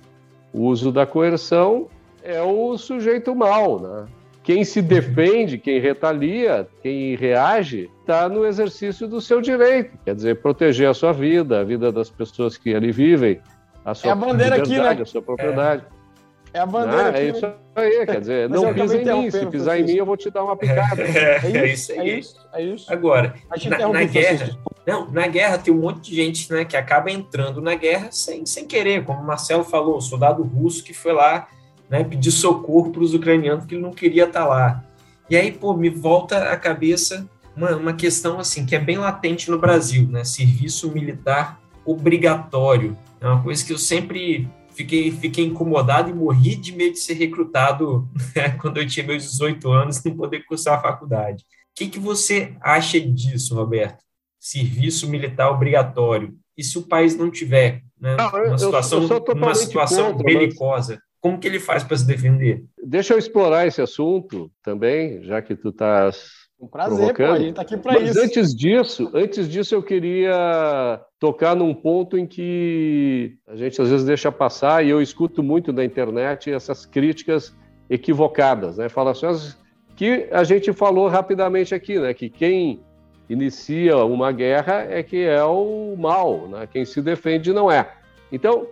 [0.54, 1.90] o uso da coerção
[2.24, 4.08] é o sujeito mau, né?
[4.50, 9.96] Quem se defende, quem retalia, quem reage, está no exercício do seu direito.
[10.04, 13.40] Quer dizer, proteger a sua vida, a vida das pessoas que ali vivem,
[13.86, 14.98] a sua é a bandeira aqui, né?
[15.00, 15.84] a sua propriedade.
[16.52, 17.20] É, é a bandeira ah, aqui.
[17.20, 17.54] É isso né?
[17.76, 19.30] aí, quer dizer, não pisa em mim.
[19.30, 20.98] Se pisar em mim, eu vou te dar uma picada.
[21.06, 22.92] É, é, isso, é, isso, é isso.
[22.92, 23.36] Agora,
[23.70, 27.62] na, na guerra, não, na guerra tem um monte de gente né, que acaba entrando
[27.62, 31.48] na guerra sem, sem querer, como o Marcelo falou, o soldado russo que foi lá
[31.90, 34.84] né, pedir socorro para os ucranianos que ele não queria estar tá lá.
[35.30, 39.50] E aí, pô, me volta à cabeça uma, uma questão assim que é bem latente
[39.50, 40.24] no Brasil, né?
[40.24, 42.98] Serviço militar obrigatório.
[43.20, 47.14] É uma coisa que eu sempre fiquei, fiquei incomodado e morri de medo de ser
[47.14, 51.44] recrutado né, quando eu tinha meus 18 anos não poder cursar a faculdade.
[51.44, 54.04] O que, que você acha disso, Roberto?
[54.40, 56.36] serviço militar obrigatório.
[56.58, 61.02] E se o país não tiver né, não, uma situação, eu uma situação contra, belicosa?
[61.22, 62.64] Como que ele faz para se defender?
[62.84, 67.56] Deixa eu explorar esse assunto também, já que tu estás um prazer, pô, a gente
[67.56, 68.06] tá aqui para isso.
[68.08, 73.90] Mas antes disso, antes disso eu queria tocar num ponto em que a gente às
[73.90, 77.56] vezes deixa passar e eu escuto muito na internet essas críticas
[77.90, 78.90] equivocadas, né?
[78.90, 79.58] Falações
[79.96, 82.14] que a gente falou rapidamente aqui, né?
[82.14, 82.82] Que quem
[83.30, 86.68] inicia uma guerra é que é o mal, né?
[86.70, 87.90] Quem se defende não é.
[88.32, 88.68] Então,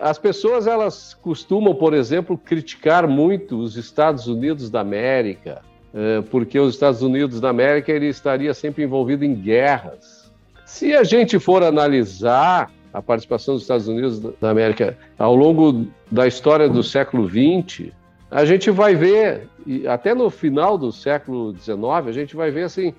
[0.00, 6.58] as pessoas elas costumam, por exemplo, criticar muito os Estados Unidos da América, eh, porque
[6.58, 10.30] os Estados Unidos da América ele estaria sempre envolvido em guerras.
[10.64, 16.26] Se a gente for analisar a participação dos Estados Unidos da América ao longo da
[16.26, 17.90] história do século XX,
[18.30, 19.48] a gente vai ver,
[19.88, 22.94] até no final do século XIX, a gente vai ver assim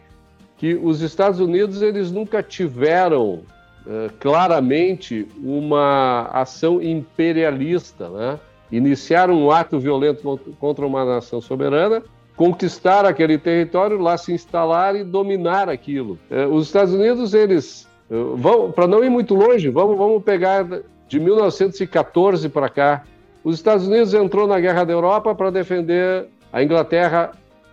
[0.58, 3.42] que os Estados Unidos eles nunca tiveram
[3.86, 8.40] uh, claramente uma ação imperialista, né?
[8.72, 12.02] Iniciaram um ato violento contra uma nação soberana
[12.36, 16.18] conquistar aquele território, lá se instalar e dominar aquilo.
[16.30, 20.66] É, os Estados Unidos, eles é, vão, para não ir muito longe, vamos, vamos pegar
[21.08, 23.04] de 1914 para cá.
[23.44, 27.32] Os Estados Unidos entrou na Guerra da Europa para defender a Inglaterra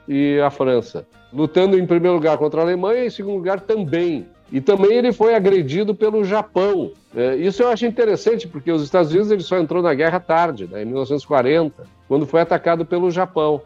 [0.08, 4.26] e a França, lutando em primeiro lugar contra a Alemanha e em segundo lugar também.
[4.52, 6.90] E também ele foi agredido pelo Japão.
[7.14, 10.68] É, isso eu acho interessante, porque os Estados Unidos ele só entrou na guerra tarde,
[10.70, 13.62] né, em 1940, quando foi atacado pelo Japão.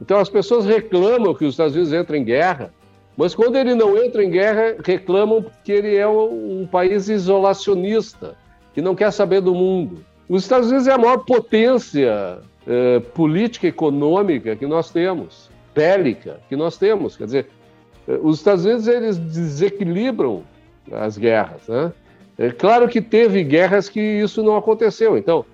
[0.00, 2.72] Então as pessoas reclamam que os Estados Unidos entram em guerra,
[3.16, 8.36] mas quando ele não entra em guerra, reclamam que ele é um, país isolacionista,
[8.72, 10.04] que não quer saber do mundo.
[10.28, 16.54] Os Estados Unidos é a maior potência eh, política econômica que nós temos, bélica que
[16.54, 17.16] nós temos.
[17.16, 17.46] Quer dizer,
[18.22, 20.42] os Estados Unidos eles desequilibram
[20.90, 21.68] as guerras.
[21.68, 21.92] Né?
[22.38, 25.18] É claro que teve guerras que isso não aconteceu.
[25.18, 25.44] Então,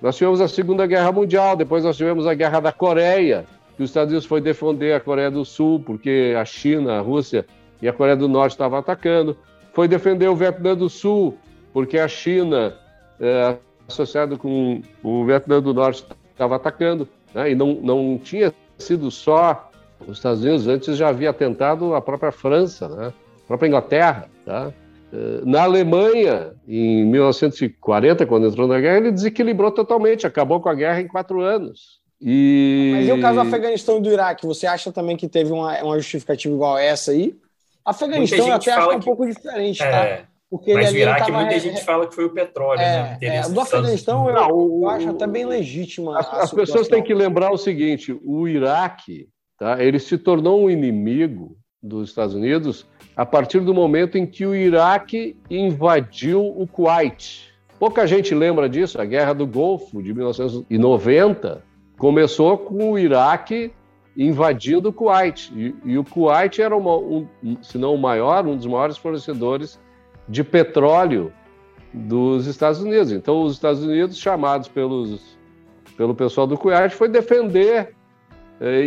[0.00, 3.44] nós tivemos a Segunda Guerra Mundial, depois nós tivemos a Guerra da Coreia,
[3.76, 7.46] que os Estados Unidos foi defender a Coreia do Sul, porque a China, a Rússia
[7.80, 9.36] e a Coreia do Norte estavam atacando.
[9.72, 11.38] Foi defender o Vietnã do Sul,
[11.72, 12.74] porque a China,
[13.20, 17.08] é, associada com o Vietnã do Norte, estava atacando.
[17.32, 17.52] Né?
[17.52, 19.70] E não, não tinha sido só
[20.08, 23.12] os Estados Unidos, antes já havia tentado a própria França, né?
[23.44, 24.28] a própria Inglaterra.
[24.44, 24.72] Tá?
[25.12, 30.74] É, na Alemanha, em 1940, quando entrou na guerra, ele desequilibrou totalmente, acabou com a
[30.74, 32.00] guerra em quatro anos.
[32.20, 32.92] E...
[32.94, 34.46] Mas e o caso do Afeganistão e do Iraque?
[34.46, 37.34] Você acha também que teve uma, uma justificativa igual a essa aí?
[37.84, 40.24] Afeganistão eu até acho que é um pouco diferente, é, tá?
[40.48, 43.18] Porque mas o Iraque, muita gente fala que foi o petróleo, é, né?
[43.22, 46.18] É, do Afeganistão eu, eu, acho até bem legítima.
[46.18, 49.28] As, as pessoas têm que lembrar o seguinte: o Iraque,
[49.62, 49.82] tá?
[49.82, 54.54] Ele se tornou um inimigo dos Estados Unidos a partir do momento em que o
[54.54, 57.52] Iraque invadiu o Kuwait.
[57.78, 61.62] Pouca gente lembra disso, a Guerra do Golfo de 1990
[62.02, 63.72] Começou com o Iraque
[64.16, 65.52] invadindo o Kuwait.
[65.54, 67.28] E, e o Kuwait era, uma, um,
[67.62, 69.78] se não o maior, um dos maiores fornecedores
[70.28, 71.32] de petróleo
[71.94, 73.12] dos Estados Unidos.
[73.12, 75.38] Então, os Estados Unidos, chamados pelos,
[75.96, 77.94] pelo pessoal do Kuwait, foi defender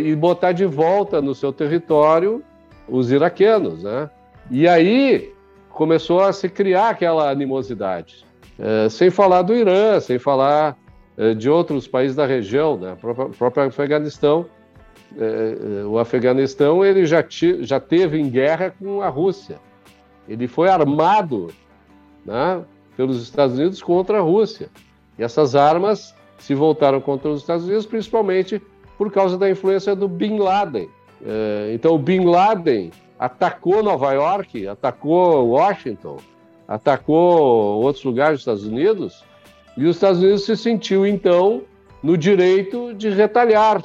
[0.04, 2.42] e botar de volta no seu território
[2.88, 4.08] os iraquianos, né?
[4.50, 5.32] E aí
[5.68, 8.24] começou a se criar aquela animosidade.
[8.58, 10.76] Eh, sem falar do Irã, sem falar
[11.16, 12.96] eh, de outros países da região, né?
[13.02, 14.46] o próprio Afeganistão.
[15.18, 17.24] Eh, eh, o Afeganistão ele já,
[17.60, 19.58] já teve em guerra com a Rússia.
[20.28, 21.48] Ele foi armado
[22.24, 22.62] né,
[22.96, 24.68] pelos Estados Unidos contra a Rússia.
[25.18, 28.60] E essas armas se voltaram contra os Estados Unidos, principalmente
[28.96, 30.88] por causa da influência do Bin Laden.
[31.72, 36.18] Então, o Bin Laden atacou Nova York, atacou Washington,
[36.68, 39.24] atacou outros lugares dos Estados Unidos
[39.76, 41.62] e os Estados Unidos se sentiu, então,
[42.02, 43.82] no direito de retalhar.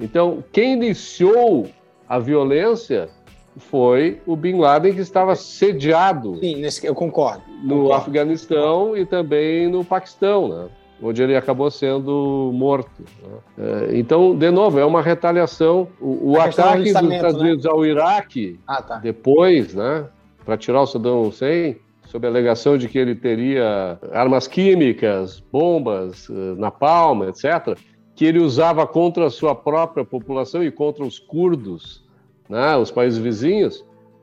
[0.00, 1.68] Então, quem iniciou
[2.08, 3.08] a violência
[3.56, 6.38] foi o Bin Laden, que estava sediado.
[6.40, 7.42] Sim, eu concordo.
[7.62, 7.92] No concordo.
[7.92, 10.68] Afeganistão e também no Paquistão, né?
[11.02, 13.02] Onde ele acabou sendo morto.
[13.22, 13.38] Né?
[13.90, 15.88] É, então, de novo, é uma retaliação.
[16.00, 17.48] O, o ataque dos Estados né?
[17.48, 18.98] Unidos ao Iraque, ah, tá.
[18.98, 20.06] depois, né,
[20.44, 26.28] para tirar o Saddam Hussein, sob a alegação de que ele teria armas químicas, bombas,
[26.28, 27.76] eh, na palma, etc.,
[28.14, 32.04] que ele usava contra a sua própria população e contra os curdos,
[32.48, 33.82] né, os países vizinhos,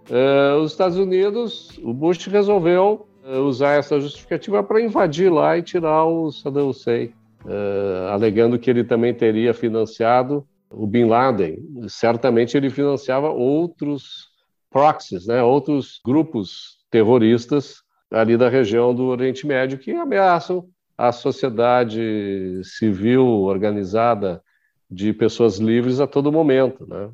[0.10, 6.05] uh, os Estados Unidos, o Bush resolveu usar essa justificativa para invadir lá e tirar
[6.05, 7.13] o Saddam Hussein,
[7.45, 11.58] uh, alegando que ele também teria financiado o Bin Laden.
[11.88, 14.29] Certamente ele financiava outros
[14.69, 22.62] proxies, né, outros grupos terroristas ali da região do Oriente Médio que ameaçam a sociedade
[22.63, 24.43] civil organizada
[24.89, 26.86] de pessoas livres a todo momento.
[26.88, 27.10] Né?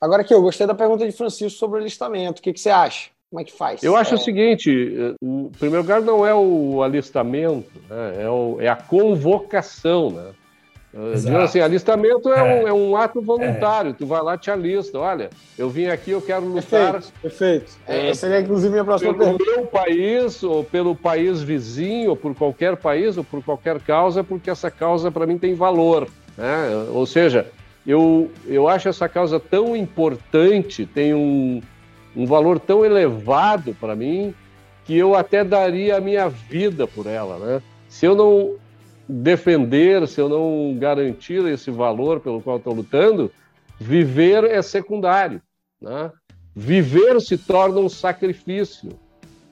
[0.00, 2.38] Agora aqui, eu gostei da pergunta de Francisco sobre o alistamento.
[2.38, 3.10] O que, que você acha?
[3.36, 3.82] Como é que faz?
[3.82, 4.16] Eu acho é...
[4.16, 8.22] o seguinte: o primeiro lugar não é o alistamento, né?
[8.22, 10.10] é, o, é, a convocação.
[10.10, 10.30] Né?
[11.12, 11.36] Exato.
[11.36, 12.42] Assim, alistamento é, é.
[12.42, 13.90] Um, é um ato voluntário.
[13.90, 13.92] É.
[13.92, 14.98] Tu vai lá te alista.
[14.98, 16.92] Olha, eu vim aqui, eu quero lutar.
[16.92, 17.12] Perfeito.
[17.20, 17.72] perfeito.
[17.86, 19.44] É, Essa seria, inclusive, minha próxima pelo pergunta.
[19.50, 24.48] meu país, ou pelo país vizinho, ou por qualquer país, ou por qualquer causa, porque
[24.48, 26.08] essa causa, para mim, tem valor.
[26.38, 26.86] Né?
[26.90, 27.46] Ou seja,
[27.86, 31.60] eu, eu acho essa causa tão importante, tem um,
[32.16, 34.34] um valor tão elevado para mim,
[34.84, 37.38] que eu até daria a minha vida por ela.
[37.38, 37.62] Né?
[37.88, 38.54] Se eu não
[39.08, 43.30] defender, se eu não garantir esse valor pelo qual estou lutando,
[43.78, 45.42] viver é secundário.
[45.80, 46.10] Né?
[46.54, 48.90] Viver se torna um sacrifício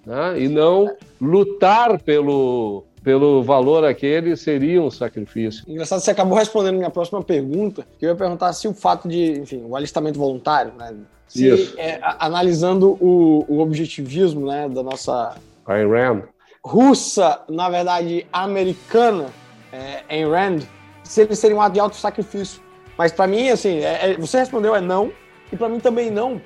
[0.07, 0.40] né?
[0.40, 5.62] e não lutar pelo, pelo valor aquele seria um sacrifício.
[5.68, 9.32] Engraçado, você acabou respondendo minha próxima pergunta, que eu ia perguntar se o fato de,
[9.32, 10.94] enfim, o alistamento voluntário, né?
[11.28, 11.74] Se, Isso.
[11.78, 15.36] É, analisando o, o objetivismo né, da nossa...
[15.66, 16.22] Ayn Rand.
[16.64, 19.26] Russa, na verdade, americana,
[19.70, 20.60] é, Ayn Rand,
[21.02, 22.62] se ele seria um ato de auto-sacrifício.
[22.96, 25.12] Mas para mim, assim, é, é, você respondeu é não,
[25.52, 26.40] e para mim também não,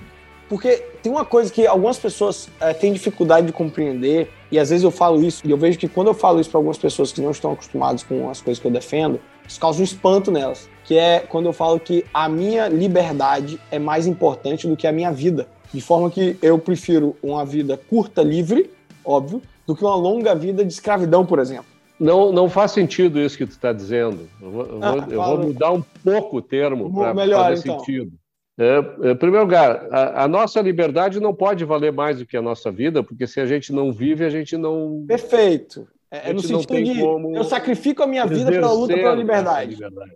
[0.49, 4.83] porque tem uma coisa que algumas pessoas é, têm dificuldade de compreender, e às vezes
[4.83, 7.21] eu falo isso, e eu vejo que quando eu falo isso para algumas pessoas que
[7.21, 10.97] não estão acostumadas com as coisas que eu defendo, isso causa um espanto nelas, que
[10.97, 15.13] é quando eu falo que a minha liberdade é mais importante do que a minha
[15.13, 15.49] vida.
[15.73, 18.71] De forma que eu prefiro uma vida curta, livre,
[19.05, 21.67] óbvio, do que uma longa vida de escravidão, por exemplo.
[22.01, 24.29] Não, não faz sentido isso que tu está dizendo.
[24.41, 27.81] Eu vou, ah, eu vou, mudar um pouco o termo para fazer então.
[27.81, 28.13] sentido.
[28.59, 32.37] É, é, em primeiro lugar, a, a, nossa liberdade não pode valer mais do que
[32.37, 35.05] a nossa vida, porque se a gente não vive, a gente não.
[35.07, 35.87] Perfeito.
[36.11, 39.75] É, no sentido de eu sacrifico a minha vida pela luta pela liberdade.
[39.75, 40.13] liberdade.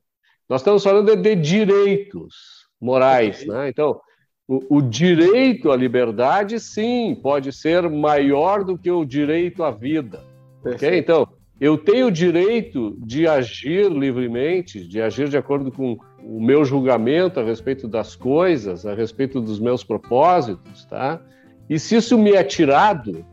[0.48, 3.48] Nós estamos falando de, de direitos morais, okay.
[3.48, 3.68] né?
[3.68, 4.00] Então,
[4.48, 10.24] o, o, direito à liberdade, sim, pode ser maior do que o direito à vida.
[10.62, 10.84] Perfeito.
[10.84, 10.98] Ok?
[10.98, 11.28] Então,
[11.60, 17.40] eu tenho o direito de agir livremente, de agir de acordo com o meu julgamento
[17.40, 21.20] a respeito das coisas, a respeito dos meus propósitos, tá?
[21.68, 23.24] E se isso me é tirado,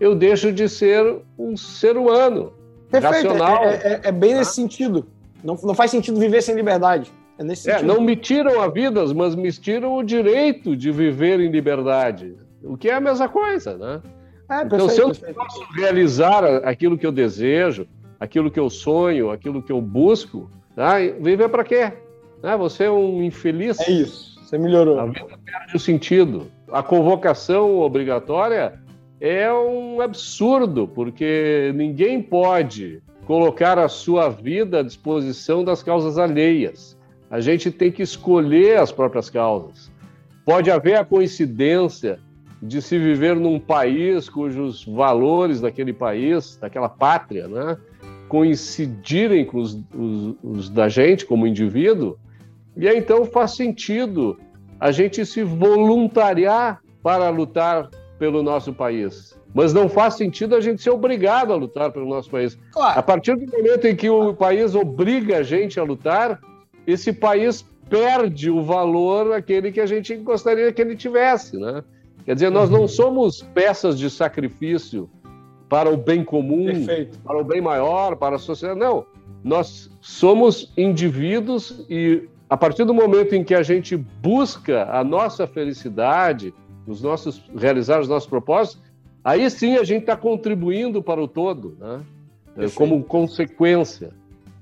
[0.00, 2.52] eu deixo de ser um ser humano
[2.90, 3.28] Perfeito.
[3.28, 3.64] racional.
[3.64, 4.38] É, é, é bem tá?
[4.38, 5.06] nesse sentido.
[5.42, 7.12] Não, não faz sentido viver sem liberdade.
[7.38, 7.94] É nesse é, sentido.
[7.94, 12.76] não me tiram a vida, mas me tiram o direito de viver em liberdade, o
[12.76, 14.00] que é a mesma coisa, né?
[14.48, 17.86] É, então, se eu não posso realizar aquilo que eu desejo,
[18.18, 20.98] aquilo que eu sonho, aquilo que eu busco, tá?
[21.20, 21.92] viver para quê?
[22.46, 22.56] Né?
[22.56, 23.80] Você é um infeliz.
[23.80, 25.00] É isso, você melhorou.
[25.00, 26.46] A vida perde o sentido.
[26.70, 28.74] A convocação obrigatória
[29.20, 36.96] é um absurdo, porque ninguém pode colocar a sua vida à disposição das causas alheias.
[37.28, 39.90] A gente tem que escolher as próprias causas.
[40.44, 42.20] Pode haver a coincidência
[42.62, 47.76] de se viver num país cujos valores daquele país, daquela pátria, né,
[48.28, 52.16] coincidirem com os, os, os da gente como indivíduo,
[52.76, 54.38] e aí então faz sentido
[54.78, 59.38] a gente se voluntariar para lutar pelo nosso país.
[59.54, 62.58] Mas não faz sentido a gente ser obrigado a lutar pelo nosso país.
[62.72, 62.98] Claro.
[62.98, 66.38] A partir do momento em que o país obriga a gente a lutar,
[66.86, 71.82] esse país perde o valor aquele que a gente gostaria que ele tivesse, né?
[72.24, 75.08] Quer dizer, nós não somos peças de sacrifício
[75.68, 77.18] para o bem comum, Perfeito.
[77.20, 78.80] para o bem maior, para a sociedade.
[78.80, 79.06] Não.
[79.42, 85.46] Nós somos indivíduos e a partir do momento em que a gente busca a nossa
[85.46, 86.54] felicidade,
[86.86, 88.82] os nossos realizar os nossos propósitos,
[89.24, 92.00] aí sim a gente está contribuindo para o todo, né?
[92.56, 94.10] É, como consequência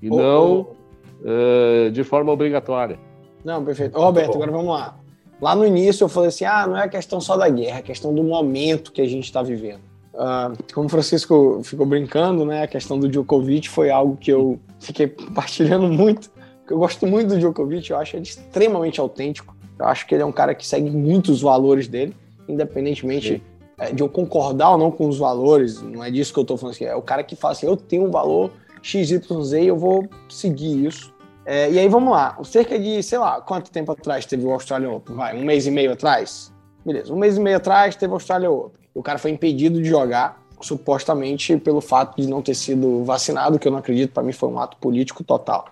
[0.03, 0.85] e oh, não oh.
[1.25, 2.99] Uh, de forma obrigatória.
[3.45, 3.99] Não, perfeito.
[3.99, 4.97] Roberto, agora vamos lá.
[5.41, 8.15] Lá no início eu falei assim: ah, não é questão só da guerra, é questão
[8.15, 9.81] do momento que a gente está vivendo.
[10.15, 14.61] Uh, como o Francisco ficou brincando, né, a questão do Djokovic foi algo que eu
[14.79, 16.31] fiquei compartilhando muito.
[16.69, 19.55] Eu gosto muito do Djokovic, eu acho ele extremamente autêntico.
[19.79, 22.17] Eu acho que ele é um cara que segue muitos valores dele,
[22.49, 23.43] independentemente
[23.79, 25.83] é, de eu concordar ou não com os valores.
[25.83, 26.75] Não é disso que eu estou falando.
[26.75, 28.51] Assim, é o cara que fala assim: eu tenho um valor
[28.83, 31.13] XYZ e eu vou seguir isso.
[31.47, 34.93] É, e aí vamos lá, cerca de, sei lá, quanto tempo atrás teve o Australian
[34.93, 35.15] Open?
[35.15, 36.51] Vai, um mês e meio atrás?
[36.85, 38.81] Beleza, um mês e meio atrás teve o Australian Open.
[38.95, 43.69] O cara foi impedido de jogar, supostamente pelo fato de não ter sido vacinado, que
[43.69, 45.67] eu não acredito, para mim foi um ato político total.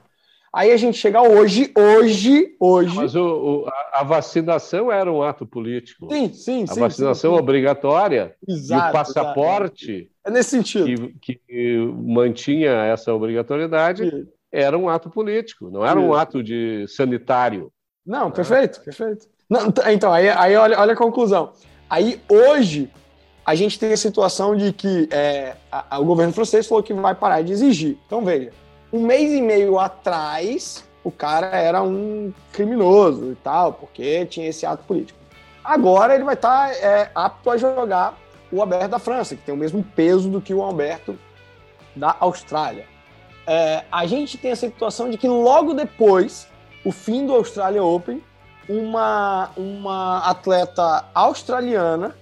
[0.54, 2.94] Aí a gente chega hoje, hoje, hoje.
[2.94, 3.24] Mas o,
[3.64, 6.12] o, a vacinação era um ato político.
[6.12, 6.80] Sim, sim, a sim.
[6.80, 7.42] vacinação sim, sim.
[7.42, 11.10] obrigatória Exato, e o passaporte é nesse sentido.
[11.22, 14.26] Que, que, mantinha essa obrigatoriedade sim.
[14.52, 17.72] era um ato político, não era um ato de sanitário.
[18.04, 18.84] Não, perfeito, ah.
[18.84, 19.26] perfeito.
[19.48, 21.52] Não, então, aí, aí olha, olha a conclusão.
[21.88, 22.90] Aí hoje
[23.44, 26.92] a gente tem a situação de que é, a, a, o governo francês falou que
[26.92, 27.96] vai parar de exigir.
[28.06, 28.52] Então veja,
[28.92, 34.66] um mês e meio atrás, o cara era um criminoso e tal, porque tinha esse
[34.66, 35.18] ato político.
[35.64, 38.18] Agora ele vai estar tá, é, apto a jogar
[38.50, 41.18] o Aberto da França, que tem o mesmo peso do que o Alberto
[41.96, 42.86] da Austrália.
[43.46, 46.46] É, a gente tem a situação de que logo depois,
[46.84, 48.22] o fim do Australia Open,
[48.68, 52.14] uma, uma atleta australiana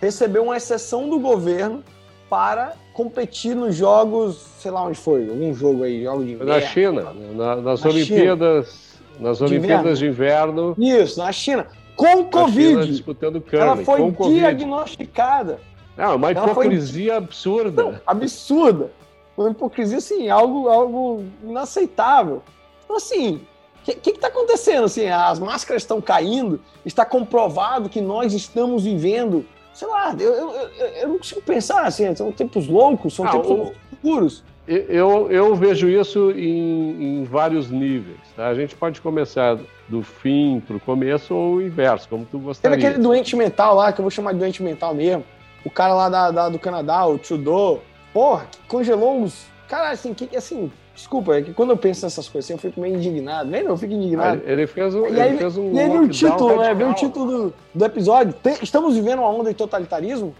[0.00, 1.84] recebeu uma exceção do governo
[2.28, 6.50] para competir nos jogos, sei lá onde foi, algum jogo aí, jogo de inverno.
[6.50, 9.28] Na China, na, nas na Olimpíadas, China.
[9.28, 10.74] nas Olimpíadas de inverno.
[10.74, 11.02] de inverno.
[11.04, 12.70] Isso, na China, com Covid.
[12.70, 15.60] China disputando curling, ela foi diagnosticada.
[15.94, 17.22] É uma hipocrisia foi...
[17.22, 17.82] absurda.
[17.82, 18.90] Não, absurda.
[19.36, 22.42] Uma hipocrisia, assim, algo, algo inaceitável.
[22.82, 23.42] Então, assim,
[23.86, 24.84] o que está acontecendo?
[24.84, 29.44] Assim, as máscaras estão caindo, está comprovado que nós estamos vivendo
[29.76, 30.70] sei lá, eu, eu,
[31.02, 34.42] eu, não consigo pensar assim, são tempos loucos, são ah, tempos escuros.
[34.66, 38.18] Eu, eu vejo isso em, em vários níveis.
[38.34, 38.48] Tá?
[38.48, 42.76] A gente pode começar do fim para o começo ou o inverso, como tu gostaria.
[42.76, 45.24] Teve aquele doente mental lá, que eu vou chamar de doente mental mesmo.
[45.62, 49.44] O cara lá da, da do Canadá, o Trudeau, porra, que congelou os.
[49.68, 52.80] Cara, assim, que, assim, Desculpa, é que quando eu penso nessas coisas assim, eu fico
[52.80, 53.50] meio indignado.
[53.50, 54.40] Nem eu fico indignado.
[54.46, 55.06] Ele fez um.
[55.06, 56.74] E aí, ele fez um e aí o título, né?
[56.74, 58.32] Vem o título do, do episódio.
[58.32, 60.34] Tem, estamos vivendo uma onda de totalitarismo?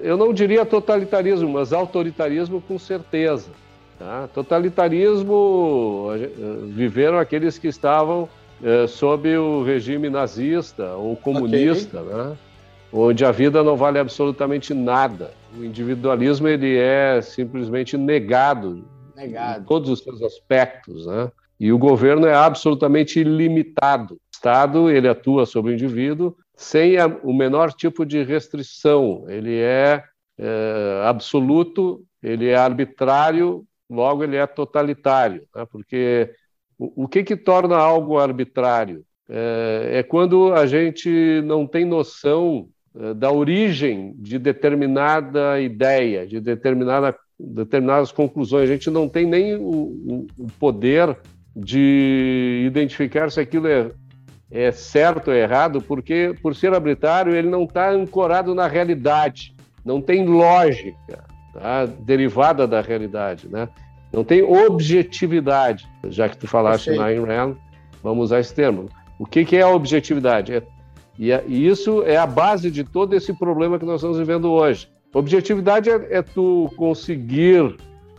[0.00, 3.50] Eu não diria totalitarismo, mas autoritarismo com certeza.
[3.98, 4.28] Tá?
[4.32, 6.10] Totalitarismo
[6.68, 8.28] viveram aqueles que estavam
[8.62, 12.14] é, sob o regime nazista ou comunista, okay.
[12.14, 12.36] né?
[12.92, 15.32] onde a vida não vale absolutamente nada.
[15.58, 18.84] O individualismo ele é simplesmente negado
[19.16, 19.62] Negado.
[19.62, 21.32] em todos os seus aspectos, né?
[21.58, 24.14] E o governo é absolutamente ilimitado.
[24.14, 29.24] O Estado ele atua sobre o indivíduo sem a, o menor tipo de restrição.
[29.28, 30.02] Ele é,
[30.38, 35.66] é, absoluto, ele é arbitrário, logo ele é totalitário, né?
[35.70, 36.30] porque
[36.78, 42.68] o, o, que que torna algo arbitrário é, é quando a gente não tem noção
[42.94, 48.68] é, da origem de determinada ideia, de determinada determinadas conclusões.
[48.68, 51.16] A gente não tem nem o, o poder
[51.54, 53.90] de identificar se aquilo é,
[54.50, 60.00] é certo ou errado, porque, por ser arbitrário, ele não está ancorado na realidade, não
[60.00, 61.86] tem lógica tá?
[61.86, 63.68] derivada da realidade, né?
[64.12, 65.88] não tem objetividade.
[66.08, 67.56] Já que tu falaste na Ayn Rand,
[68.02, 68.88] vamos usar esse termo.
[69.18, 70.54] O que, que é a objetividade?
[70.54, 70.62] É,
[71.18, 74.50] e, é, e isso é a base de todo esse problema que nós estamos vivendo
[74.50, 74.88] hoje.
[75.12, 77.76] Objetividade é, é tu conseguir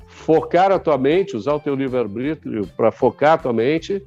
[0.07, 4.03] focar a tua mente, usar o teu livre-arbítrio para focar a tua mente,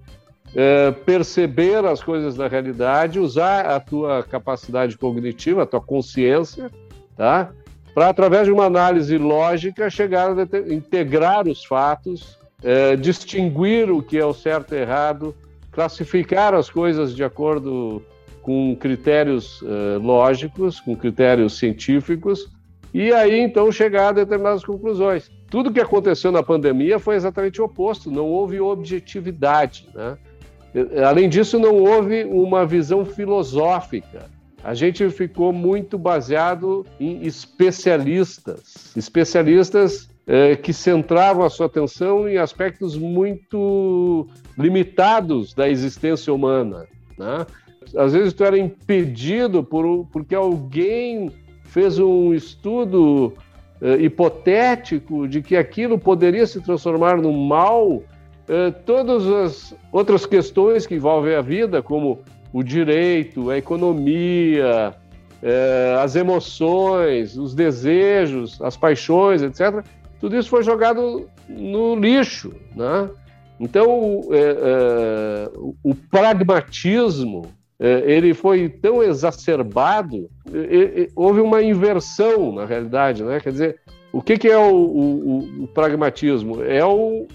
[0.54, 6.70] é, perceber as coisas da realidade, usar a tua capacidade cognitiva, a tua consciência,
[7.16, 7.52] tá?
[7.94, 14.18] Para, através de uma análise lógica, chegar a integrar os fatos, é, distinguir o que
[14.18, 15.34] é o certo e errado,
[15.70, 18.02] classificar as coisas de acordo
[18.42, 22.48] com critérios é, lógicos, com critérios científicos,
[22.92, 25.30] e aí então chegar a determinadas conclusões.
[25.48, 29.88] Tudo que aconteceu na pandemia foi exatamente o oposto, não houve objetividade.
[29.94, 30.16] Né?
[31.04, 34.30] Além disso, não houve uma visão filosófica.
[34.62, 42.36] A gente ficou muito baseado em especialistas, especialistas eh, que centravam a sua atenção em
[42.36, 46.86] aspectos muito limitados da existência humana.
[47.18, 47.46] Né?
[47.96, 51.32] Às vezes tu era impedido por, porque alguém
[51.70, 53.32] fez um estudo
[53.80, 58.02] uh, hipotético de que aquilo poderia se transformar no mal, uh,
[58.84, 62.18] todas as outras questões que envolvem a vida, como
[62.52, 64.96] o direito, a economia,
[65.42, 69.84] uh, as emoções, os desejos, as paixões, etc.,
[70.18, 72.52] tudo isso foi jogado no lixo.
[72.76, 73.08] Né?
[73.58, 74.20] Então,
[75.82, 77.46] o pragmatismo
[77.80, 80.28] ele foi tão exacerbado,
[81.16, 83.24] houve uma inversão, na realidade.
[83.24, 83.40] Né?
[83.40, 83.80] Quer dizer,
[84.12, 86.62] o que, é o, o, o pragmatismo?
[86.62, 87.26] É o,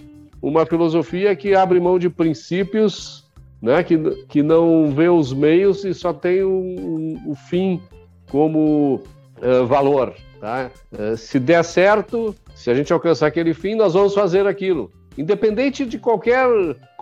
[0.42, 3.26] uma filosofia que abre mão de princípios,
[3.62, 3.84] né?
[3.84, 7.82] que, que não vê os meios e só tem o, o fim
[8.30, 9.02] como
[9.42, 10.14] uh, valor.
[10.40, 10.70] Tá?
[10.92, 14.92] Uh, se der certo, se a gente alcançar aquele fim, nós vamos fazer aquilo.
[15.18, 16.48] independente de qualquer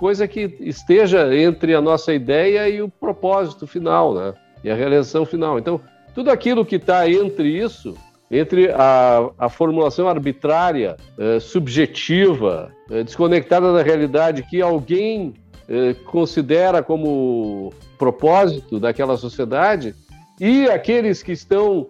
[0.04, 4.34] coisa que esteja entre a nossa ideia e o propósito final, né?
[4.62, 5.58] E a realização final.
[5.58, 5.80] Então,
[6.14, 7.96] tudo aquilo que está entre isso,
[8.30, 15.36] entre a, a formulação arbitrária, eh, subjetiva, eh, desconectada da realidade que alguém
[15.70, 19.96] eh, considera como propósito daquela sociedade,
[20.38, 21.88] e aqueles que estão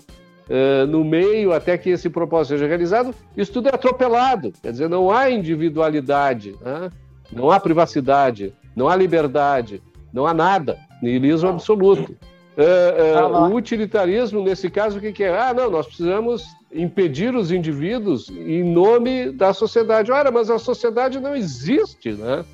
[0.49, 4.53] uh, no meio até que esse propósito seja realizado, isso tudo é atropelado.
[4.61, 6.91] Quer dizer, não há individualidade, né?
[7.31, 10.77] Não há privacidade, não há liberdade, não há nada.
[11.01, 12.15] Nihilismo absoluto.
[12.55, 15.37] Uh, uh, o utilitarismo, nesse caso, o que, que, é?
[15.37, 20.11] Ah, não, nós precisamos impedir os indivíduos em nome da sociedade.
[20.11, 22.45] Ora, mas a sociedade não existe, né?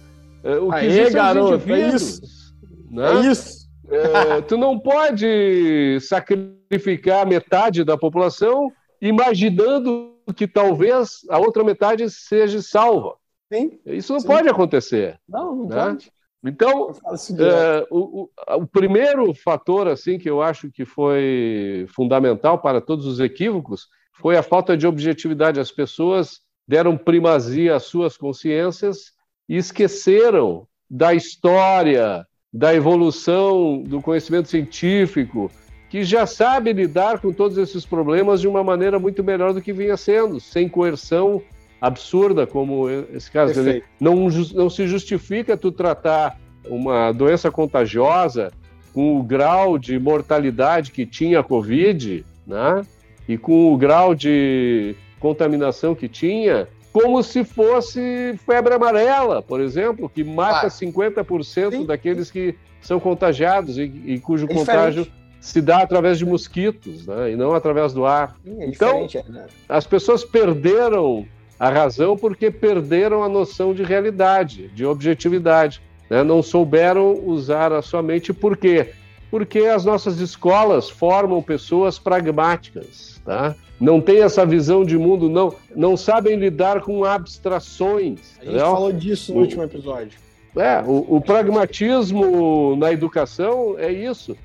[0.43, 1.91] Uh, o que Aê, existe garoto, é os indivíduos.
[1.91, 2.55] É isso.
[2.89, 3.11] Né?
[3.11, 3.59] É isso.
[3.91, 12.61] É, tu não pode sacrificar metade da população imaginando que talvez a outra metade seja
[12.61, 13.15] salva.
[13.51, 13.79] Sim.
[13.85, 14.27] Isso não Sim.
[14.27, 15.19] pode acontecer.
[15.27, 15.75] Não, não né?
[15.75, 16.11] pode.
[16.43, 16.91] Então,
[17.37, 23.05] é, o, o, o, primeiro fator assim que eu acho que foi fundamental para todos
[23.05, 25.59] os equívocos foi a falta de objetividade.
[25.59, 29.11] As pessoas deram primazia às suas consciências
[29.49, 35.51] e esqueceram da história, da evolução do conhecimento científico,
[35.89, 39.73] que já sabe lidar com todos esses problemas de uma maneira muito melhor do que
[39.73, 41.41] vinha sendo, sem coerção
[41.81, 43.53] absurda, como esse caso.
[43.53, 48.51] Dizer, não, não se justifica tu tratar uma doença contagiosa
[48.93, 52.85] com o grau de mortalidade que tinha a Covid, né?
[53.27, 60.09] E com o grau de contaminação que tinha, como se fosse febre amarela, por exemplo,
[60.09, 61.85] que mata ah, 50% sim.
[61.85, 65.07] daqueles que são contagiados e, e cujo é contágio
[65.39, 67.31] se dá através de mosquitos, né?
[67.31, 68.35] e não através do ar.
[68.43, 69.45] Sim, é então, é, né?
[69.67, 71.25] as pessoas perderam
[71.59, 75.81] a razão porque perderam a noção de realidade, de objetividade.
[76.09, 76.23] Né?
[76.23, 78.33] Não souberam usar a sua mente.
[78.33, 78.91] Por quê?
[79.29, 83.55] Porque as nossas escolas formam pessoas pragmáticas, tá?
[83.79, 88.37] não têm essa visão de mundo, não, não sabem lidar com abstrações.
[88.39, 88.71] A gente entendeu?
[88.71, 90.19] falou disso no o, último episódio.
[90.55, 94.35] É, o, o, pragmatismo na educação é isso.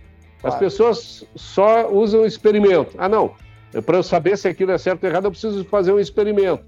[0.43, 2.95] As pessoas só usam o experimento.
[2.99, 3.33] Ah, não,
[3.87, 6.63] para eu saber se aquilo é certo ou errado, eu preciso fazer um experimento.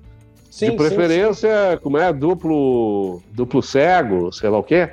[0.50, 1.82] Sim, de preferência, sim, sim.
[1.82, 4.88] como é, duplo, duplo cego, sei lá o quê.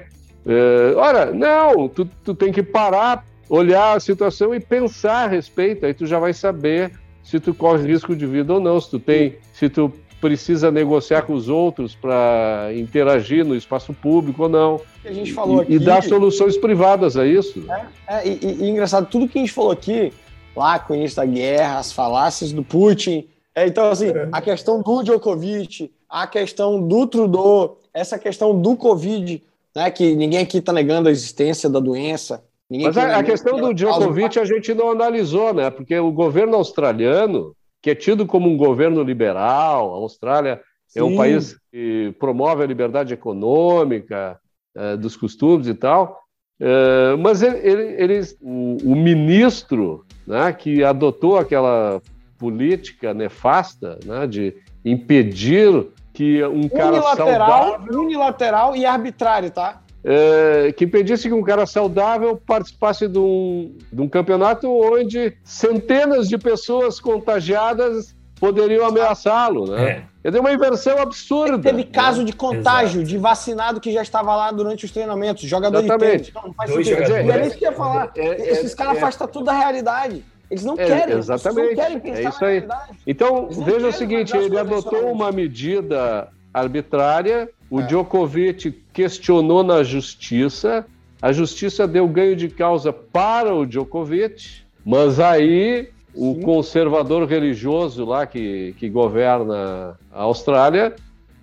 [0.45, 5.86] É, ora, não, tu, tu tem que parar, olhar a situação e pensar a respeito,
[5.86, 6.91] aí tu já vai saber
[7.24, 11.24] se tu corre risco de vida ou não, se tu tem, se tu precisa negociar
[11.24, 14.82] com os outros para interagir no espaço público ou não.
[15.04, 15.74] A gente falou e, aqui...
[15.74, 17.66] e dar soluções privadas a isso.
[17.70, 20.14] É, é e, e, engraçado, tudo que a gente falou aqui,
[20.56, 24.30] lá com o início da guerra, as falácias do Putin, é, então assim, é.
[24.32, 29.43] a questão do Djokovic, a questão do Trudeau, essa questão do Covid,
[29.76, 33.74] né, que ninguém aqui está negando a existência da doença, Mas a, a questão do
[33.74, 35.70] Djokovic a gente não analisou, né?
[35.70, 40.99] Porque o governo australiano, que é tido como um governo liberal, a Austrália Sim.
[40.99, 44.39] é um país que promove a liberdade econômica,
[44.76, 46.24] é, dos costumes e tal,
[46.60, 52.01] é, mas ele, ele, ele o, o, ministro né, que adotou aquela
[52.44, 58.02] política nefasta né, de impedir que um cara saudável...
[58.02, 59.82] Unilateral e arbitrário, tá?
[60.04, 66.28] é, que impedisse que um cara saudável participasse de um, de um campeonato onde centenas
[66.28, 70.06] de pessoas contagiadas poderiam ameaçá-lo, né?
[70.22, 70.32] É.
[70.32, 71.60] Deu uma inversão absurda.
[71.60, 72.26] Teve caso né?
[72.26, 73.10] de contágio Exato.
[73.10, 76.26] de vacinado que já estava lá durante os treinamentos, jogador Exatamente.
[76.26, 76.46] de tênis.
[76.46, 77.14] Não, faz Dois sentido.
[77.14, 78.12] É, é isso que eu ia falar.
[78.16, 80.24] É, é Esses caras é, afastam tudo da realidade.
[80.54, 81.18] Eles não querem.
[81.18, 81.76] Exatamente.
[81.76, 82.68] Não querem pensar é isso aí.
[83.06, 87.88] Então, veja o seguinte, ele adotou uma medida arbitrária o é.
[87.88, 90.86] Djokovic questionou na justiça,
[91.20, 98.28] a justiça deu ganho de causa para o Djokovic, mas aí o conservador religioso lá
[98.28, 100.95] que, que governa a Austrália,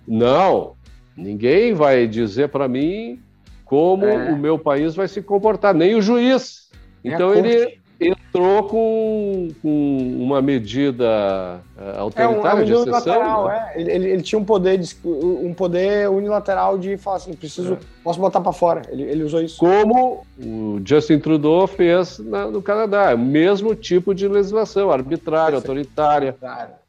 [0.07, 0.77] não,
[1.17, 3.19] ninguém vai dizer para mim
[3.65, 4.31] como é.
[4.31, 6.69] o meu país vai se comportar, nem o juiz.
[7.03, 11.61] Então ele, entrou com, com uma medida
[11.97, 13.47] autoritária é, um, de exceção.
[13.47, 13.71] Né?
[13.75, 13.81] é.
[13.81, 17.77] ele, ele, ele, tinha um poder, de, um poder unilateral de falar assim, preciso, é.
[18.03, 18.81] posso botar para fora.
[18.89, 19.57] Ele, ele usou isso.
[19.59, 26.35] Como o Justin Trudeau fez na, no Canadá, o mesmo tipo de legislação, arbitrária, autoritária,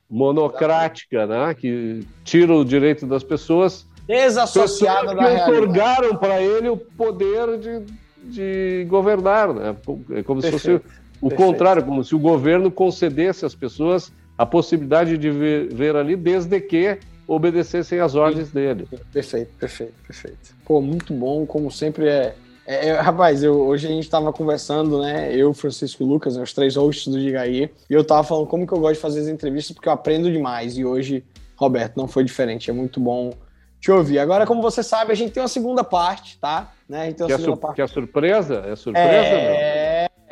[0.08, 1.54] monocrática, né?
[1.54, 5.44] que tira o direito das pessoas desassociada da realidade.
[5.44, 7.82] que otorgaram para ele o poder de,
[8.24, 9.76] de governar, né?
[10.10, 10.58] É como Perfeito.
[10.58, 11.52] se fosse o Perfeito.
[11.52, 16.60] contrário, como se o governo concedesse às pessoas a possibilidade de ver, ver ali, desde
[16.60, 16.98] que
[17.28, 18.88] obedecessem as ordens dele.
[19.12, 20.54] Perfeito, perfeito, perfeito.
[20.64, 22.34] Pô, muito bom, como sempre é.
[22.66, 25.32] é, é rapaz, eu, hoje a gente estava conversando, né?
[25.32, 28.66] Eu, Francisco e Lucas, né, os três hosts do Digaí, e eu tava falando como
[28.66, 30.76] que eu gosto de fazer as entrevistas, porque eu aprendo demais.
[30.76, 31.22] E hoje,
[31.54, 32.68] Roberto, não foi diferente.
[32.68, 33.32] É muito bom
[33.80, 34.18] te ouvir.
[34.18, 36.72] Agora, como você sabe, a gente tem uma segunda parte, tá?
[36.88, 37.02] Né?
[37.02, 37.74] A gente tem uma que, segunda é parte.
[37.76, 38.64] que é surpresa?
[38.66, 39.08] É surpresa?
[39.08, 39.71] É, é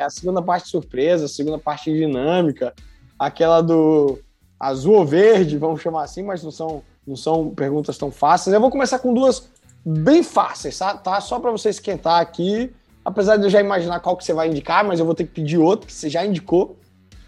[0.05, 2.75] a segunda parte surpresa, a segunda parte dinâmica,
[3.19, 4.19] aquela do
[4.59, 8.53] azul ou verde, vamos chamar assim, mas não são, não são perguntas tão fáceis.
[8.53, 9.49] Eu vou começar com duas
[9.85, 10.95] bem fáceis, tá?
[10.95, 11.21] tá?
[11.21, 12.71] Só para você esquentar aqui.
[13.03, 15.33] Apesar de eu já imaginar qual que você vai indicar, mas eu vou ter que
[15.33, 16.77] pedir outro, que você já indicou.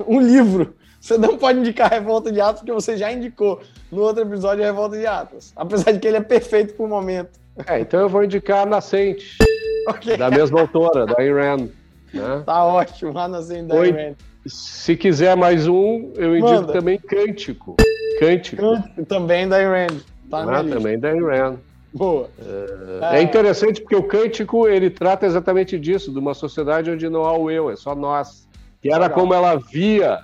[0.07, 0.75] Um livro.
[1.01, 3.61] Você não pode indicar Revolta de Atlas, porque você já indicou
[3.91, 5.53] no outro episódio Revolta de Atlas.
[5.57, 7.41] Apesar de que ele é perfeito por momento.
[7.67, 9.39] É, então eu vou indicar Nascente,
[9.89, 10.17] Ok.
[10.17, 11.69] da mesma autora, da Ayn Rand.
[12.13, 12.43] Né?
[12.45, 14.17] Tá ótimo, lá na Zendaya.
[14.47, 16.73] Se quiser mais um, eu indico Manda.
[16.73, 17.77] também Cântico.
[18.19, 18.63] Cântico,
[19.09, 19.99] Também da Rand.
[20.29, 20.77] Tá lista.
[20.77, 21.57] também da Rand.
[21.95, 22.29] Boa.
[23.13, 27.37] É interessante porque o Cântico ele trata exatamente disso, de uma sociedade onde não há
[27.37, 28.49] o eu, é só nós.
[28.81, 29.19] Que era Legal.
[29.19, 30.21] como ela via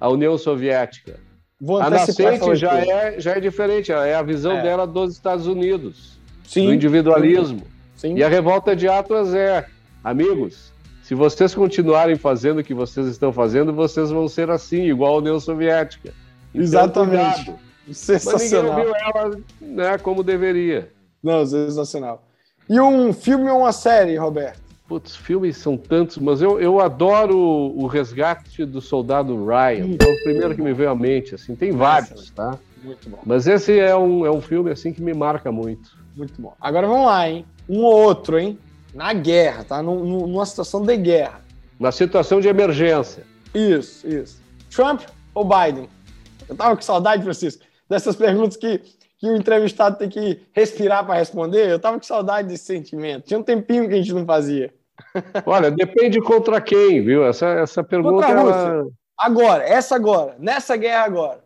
[0.00, 1.16] a União Soviética.
[1.60, 4.62] Vou A Nascente já é, já é diferente, é a visão É.
[4.62, 7.62] dela dos Estados Unidos, do Sim, individualismo.
[7.96, 8.14] sim.
[8.16, 9.66] E a revolta de Atlas é,
[10.04, 10.67] amigos,
[11.08, 15.18] se vocês continuarem fazendo o que vocês estão fazendo, vocês vão ser assim, igual a
[15.20, 16.12] União Soviética.
[16.50, 17.46] Então, Exatamente.
[17.46, 17.58] cuidado.
[17.86, 18.78] Mas ninguém Sensacional.
[18.78, 20.92] ela né, como deveria.
[21.22, 22.22] Não, sensacional.
[22.68, 24.60] E um filme ou uma série, Roberto?
[24.86, 29.96] Putz, filmes são tantos, mas eu, eu adoro o Resgate do Soldado Ryan.
[29.98, 31.56] É o primeiro que me veio à mente, assim.
[31.56, 32.58] Tem vários, tá?
[32.84, 33.20] Muito bom.
[33.24, 35.96] Mas esse é um, é um filme, assim, que me marca muito.
[36.14, 36.52] Muito bom.
[36.60, 37.46] Agora vamos lá, hein?
[37.66, 38.58] Um ou outro, hein?
[38.94, 39.82] Na guerra, tá?
[39.82, 41.40] Num- num- numa situação de guerra.
[41.78, 43.24] Na situação de emergência.
[43.54, 44.42] Isso, isso.
[44.74, 45.02] Trump
[45.34, 45.88] ou Biden?
[46.48, 48.78] Eu tava com saudade, Francisco, dessas perguntas que,
[49.18, 51.68] que o entrevistado tem que respirar para responder.
[51.70, 53.24] Eu tava com saudade desse sentimento.
[53.26, 54.72] Tinha um tempinho que a gente não fazia.
[55.46, 57.24] Olha, depende contra quem, viu?
[57.24, 58.26] Essa, essa pergunta...
[58.26, 58.86] Contra a ela-
[59.20, 61.40] Agora, essa agora, nessa guerra agora.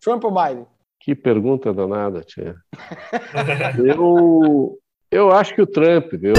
[0.00, 0.66] Trump ou Biden?
[1.00, 2.54] Que pergunta danada, tia.
[3.84, 4.78] eu,
[5.10, 6.34] eu acho que o Trump, viu?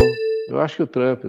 [0.47, 1.25] Eu acho que o Trump.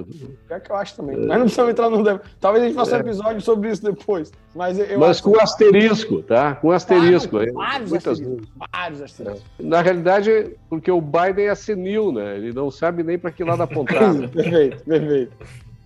[0.47, 1.17] Pior que eu acho também.
[1.17, 2.21] Mas não precisamos entrar no.
[2.41, 4.33] Talvez a gente faça um episódio sobre isso depois.
[4.55, 6.55] Mas eu, Mas com asterisco, tá?
[6.55, 7.39] Com asterisco.
[7.39, 7.51] Aí.
[7.51, 8.49] vários Muitas asteriscos.
[8.73, 9.45] Vários asteriscos.
[9.59, 12.37] Na realidade, porque o Biden é senil, né?
[12.37, 14.15] Ele não sabe nem para que lado apontar.
[14.15, 14.29] né?
[14.33, 15.33] perfeito, perfeito.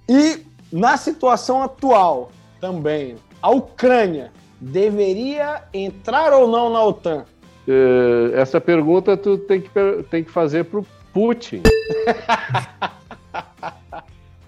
[0.09, 2.30] E na situação atual,
[2.61, 4.30] também, a Ucrânia
[4.61, 7.24] deveria entrar ou não na OTAN?
[7.66, 9.68] Eh, Essa pergunta tu tem que,
[10.11, 11.62] tem que fazer pro Putin.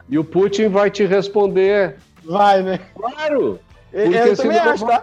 [0.08, 1.96] e o Putin vai te responder.
[2.24, 2.80] Vai, né?
[2.94, 3.58] Claro!
[3.92, 4.98] Eu, Porque eu se também não, acho, eu tá?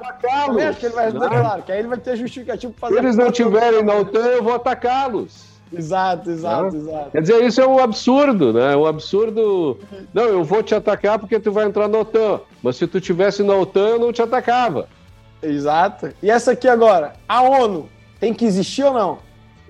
[0.45, 1.41] Também acho que ele vai responder, Né?
[1.41, 3.05] claro, que aí ele vai ter justificativo para Se fazer.
[3.07, 5.49] eles não tiverem na OTAN, eu vou atacá-los.
[5.73, 7.11] Exato, exato, exato.
[7.11, 8.75] Quer dizer, isso é um absurdo, né?
[8.75, 9.79] Um absurdo.
[10.13, 12.41] Não, eu vou te atacar porque tu vai entrar na OTAN.
[12.61, 14.89] Mas se tu tivesse na OTAN, eu não te atacava.
[15.41, 16.09] Exato.
[16.21, 17.87] E essa aqui agora, a ONU
[18.19, 19.19] tem que existir ou não?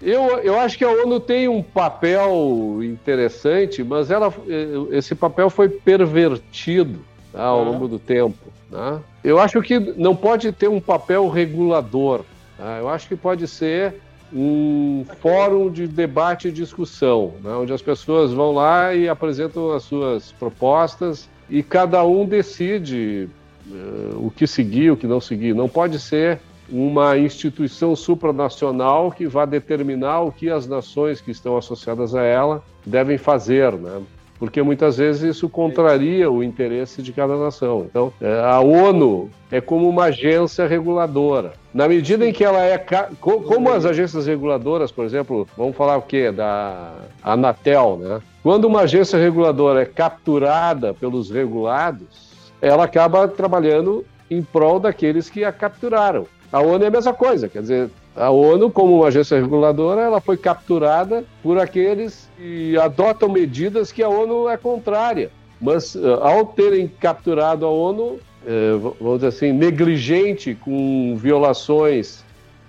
[0.02, 5.50] Eu, eu acho que a ONU tem um papel interessante, mas ela, eh, esse papel
[5.50, 7.00] foi pervertido
[7.32, 7.72] tá, ao Uhum.
[7.72, 8.38] longo do tempo.
[8.70, 9.00] né?
[9.24, 12.22] Eu acho que não pode ter um papel regulador.
[12.58, 12.78] tá?
[12.80, 13.96] Eu acho que pode ser
[14.34, 19.84] um fórum de debate e discussão, né, onde as pessoas vão lá e apresentam as
[19.84, 23.28] suas propostas e cada um decide
[23.70, 23.76] eh,
[24.16, 25.54] o que seguir, o que não seguir.
[25.54, 26.40] Não pode ser
[26.72, 32.64] uma instituição supranacional que vá determinar o que as nações que estão associadas a ela
[32.86, 34.02] devem fazer, né?
[34.40, 37.86] Porque muitas vezes isso contraria o interesse de cada nação.
[37.88, 41.54] Então, eh, a ONU é como uma agência reguladora.
[41.72, 42.84] Na medida em que ela é.
[43.20, 46.32] Como as agências reguladoras, por exemplo, vamos falar o quê?
[46.32, 46.92] Da
[47.22, 48.20] Anatel, né?
[48.42, 55.44] Quando uma agência reguladora é capturada pelos regulados, ela acaba trabalhando em prol daqueles que
[55.44, 56.26] a capturaram.
[56.52, 60.20] A ONU é a mesma coisa, quer dizer, a ONU, como uma agência reguladora, ela
[60.20, 65.32] foi capturada por aqueles que adotam medidas que a ONU é contrária.
[65.62, 72.24] Mas, eh, ao terem capturado a ONU, eh, vamos dizer assim, negligente com violações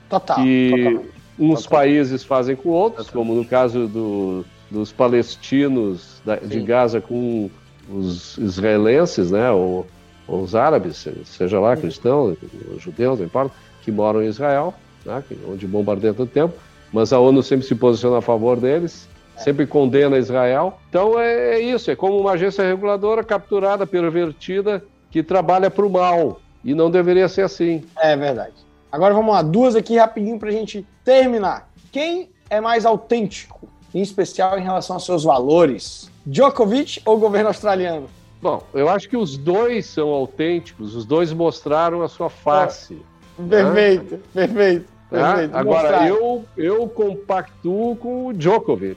[0.09, 0.37] Total.
[0.37, 1.05] que total.
[1.41, 1.79] uns Total.
[1.81, 6.61] países fazem com outros, como no caso do- dos palestinos da- de.
[6.61, 7.51] Gaza com
[7.91, 9.87] os israelenses, né, ou,
[10.29, 12.37] ou os árabes, se- seja lá cristãos,
[12.79, 13.53] judeus, não importa,
[13.83, 14.75] que moram em Israel,
[15.05, 16.55] né, onde bombardeia todo tempo,
[16.93, 20.79] mas a ONU sempre se posiciona a favor deles, sempre condena Israel.
[20.89, 25.91] Então é, é isso, é como uma agência reguladora capturada, pervertida, que trabalha para o
[25.91, 26.41] mal.
[26.65, 27.85] E não deveria ser assim.
[27.99, 28.55] É verdade.
[28.91, 31.69] Agora vamos lá, duas aqui rapidinho para a gente terminar.
[31.91, 36.11] Quem é mais autêntico, em especial em relação aos seus valores?
[36.25, 38.07] Djokovic ou governo australiano?
[38.41, 43.01] Bom, eu acho que os dois são autênticos, os dois mostraram a sua face.
[43.49, 44.47] Perfeito, né?
[44.47, 44.93] perfeito.
[45.13, 45.47] Tá?
[45.53, 48.97] Agora, eu, eu compactuo com o Djokovic.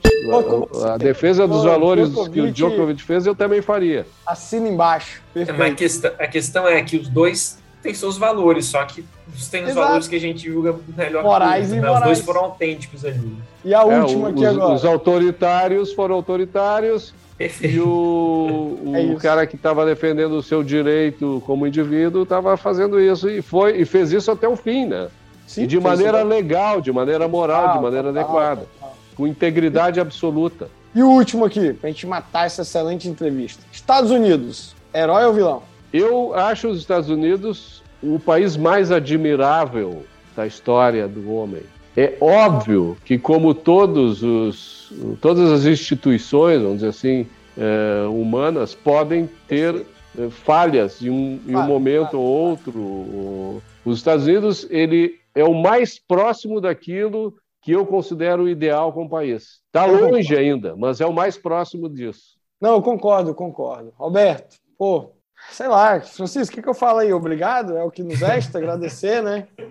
[0.82, 4.06] A, a defesa dos valores Djokovic, que o Djokovic fez, eu também faria.
[4.26, 5.22] Assina embaixo.
[5.34, 5.58] Perfeito.
[5.58, 9.04] Mas a questão, a questão é que os dois têm seus valores, só que
[9.50, 9.86] têm os Exato.
[9.86, 11.90] valores que a gente julga melhor morais que os, né?
[11.90, 13.36] Os dois foram autênticos ali.
[13.62, 14.74] E a é, última aqui os, agora.
[14.74, 17.14] Os autoritários foram autoritários.
[17.36, 17.76] Perfeito.
[17.76, 23.00] E o, o é cara que estava defendendo o seu direito como indivíduo estava fazendo
[23.00, 25.08] isso e foi e fez isso até o fim, né?
[25.46, 28.66] Sim, e de maneira legal, de maneira moral, de maneira adequada,
[29.14, 30.68] com integridade absoluta.
[30.94, 33.62] E o último aqui, para a gente matar essa excelente entrevista.
[33.70, 35.62] Estados Unidos, herói ou vilão?
[35.92, 41.62] Eu acho os Estados Unidos o país mais admirável da história do homem.
[41.96, 44.75] É óbvio que, como todos os,
[45.20, 47.26] todas as instituições, vamos dizer assim,
[47.56, 49.86] é, humanas, podem ter
[50.18, 53.62] é, falhas em um, em um momento ou outro.
[53.84, 59.60] Os Estados Unidos, ele é o mais próximo daquilo que eu considero ideal como país.
[59.66, 62.36] Está longe ainda, mas é o mais próximo disso.
[62.60, 63.92] Não, eu concordo, eu concordo.
[63.96, 65.12] Roberto, pô,
[65.50, 67.12] sei lá, Francisco, o que, que eu falo aí?
[67.12, 69.48] Obrigado, é o que nos resta, agradecer, né?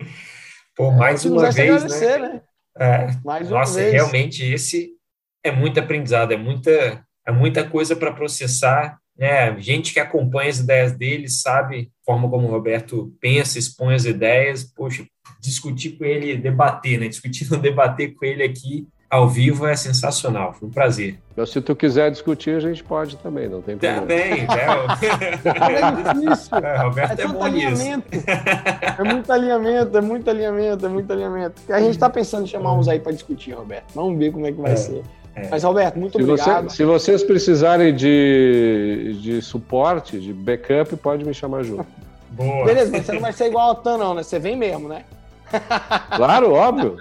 [0.76, 2.18] Pô, mais é uma vez, né?
[2.18, 2.42] né?
[2.78, 3.94] É, mais nossa, vez.
[3.94, 4.92] realmente esse
[5.46, 8.98] é muito aprendizado, é muita, é muita coisa para processar.
[9.16, 9.58] Né?
[9.60, 14.06] Gente que acompanha as ideias dele sabe a forma como o Roberto pensa, expõe as
[14.06, 14.64] ideias.
[14.64, 15.06] Poxa,
[15.40, 17.08] discutir com ele, debater, né?
[17.08, 21.20] Discutir, não debater com ele aqui ao vivo é sensacional, foi um prazer.
[21.38, 24.02] Mas se tu quiser discutir, a gente pode também, não tem problema.
[24.02, 24.66] Também, né?
[26.26, 26.58] é difícil.
[26.58, 28.08] É, Roberto é, é bom alinhamento.
[28.12, 28.26] nisso.
[28.28, 31.62] É muito alinhamento, é muito alinhamento, é muito alinhamento.
[31.70, 33.94] A gente está pensando em chamar uns aí para discutir, Roberto.
[33.94, 34.76] Vamos ver como é que vai é.
[34.76, 35.04] ser.
[35.36, 35.50] É.
[35.50, 36.70] Mas, Roberto, muito se obrigado.
[36.70, 41.86] Você, se vocês precisarem de, de suporte, de backup, pode me chamar junto.
[42.32, 42.66] Boa.
[42.66, 44.24] Beleza, mas você não vai ser igual ao Tan, não, né?
[44.24, 45.04] Você vem mesmo, né?
[46.16, 46.98] Claro, óbvio.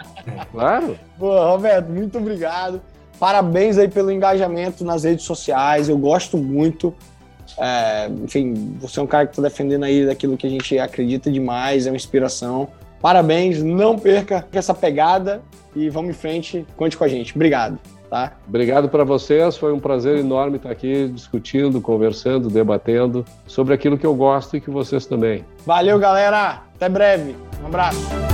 [0.52, 0.98] Claro.
[1.16, 2.80] Boa, Roberto, muito obrigado.
[3.18, 5.88] Parabéns aí pelo engajamento nas redes sociais.
[5.88, 6.94] Eu gosto muito.
[7.58, 11.30] É, enfim, você é um cara que está defendendo aí daquilo que a gente acredita
[11.30, 12.68] demais, é uma inspiração.
[13.00, 15.42] Parabéns, não perca essa pegada
[15.74, 16.66] e vamos em frente.
[16.76, 17.34] Conte com a gente.
[17.34, 17.78] Obrigado.
[18.10, 18.32] Tá?
[18.46, 24.06] Obrigado para vocês, foi um prazer enorme estar aqui discutindo, conversando, debatendo sobre aquilo que
[24.06, 25.44] eu gosto e que vocês também.
[25.66, 26.62] Valeu, galera.
[26.76, 27.34] Até breve.
[27.62, 28.33] Um abraço.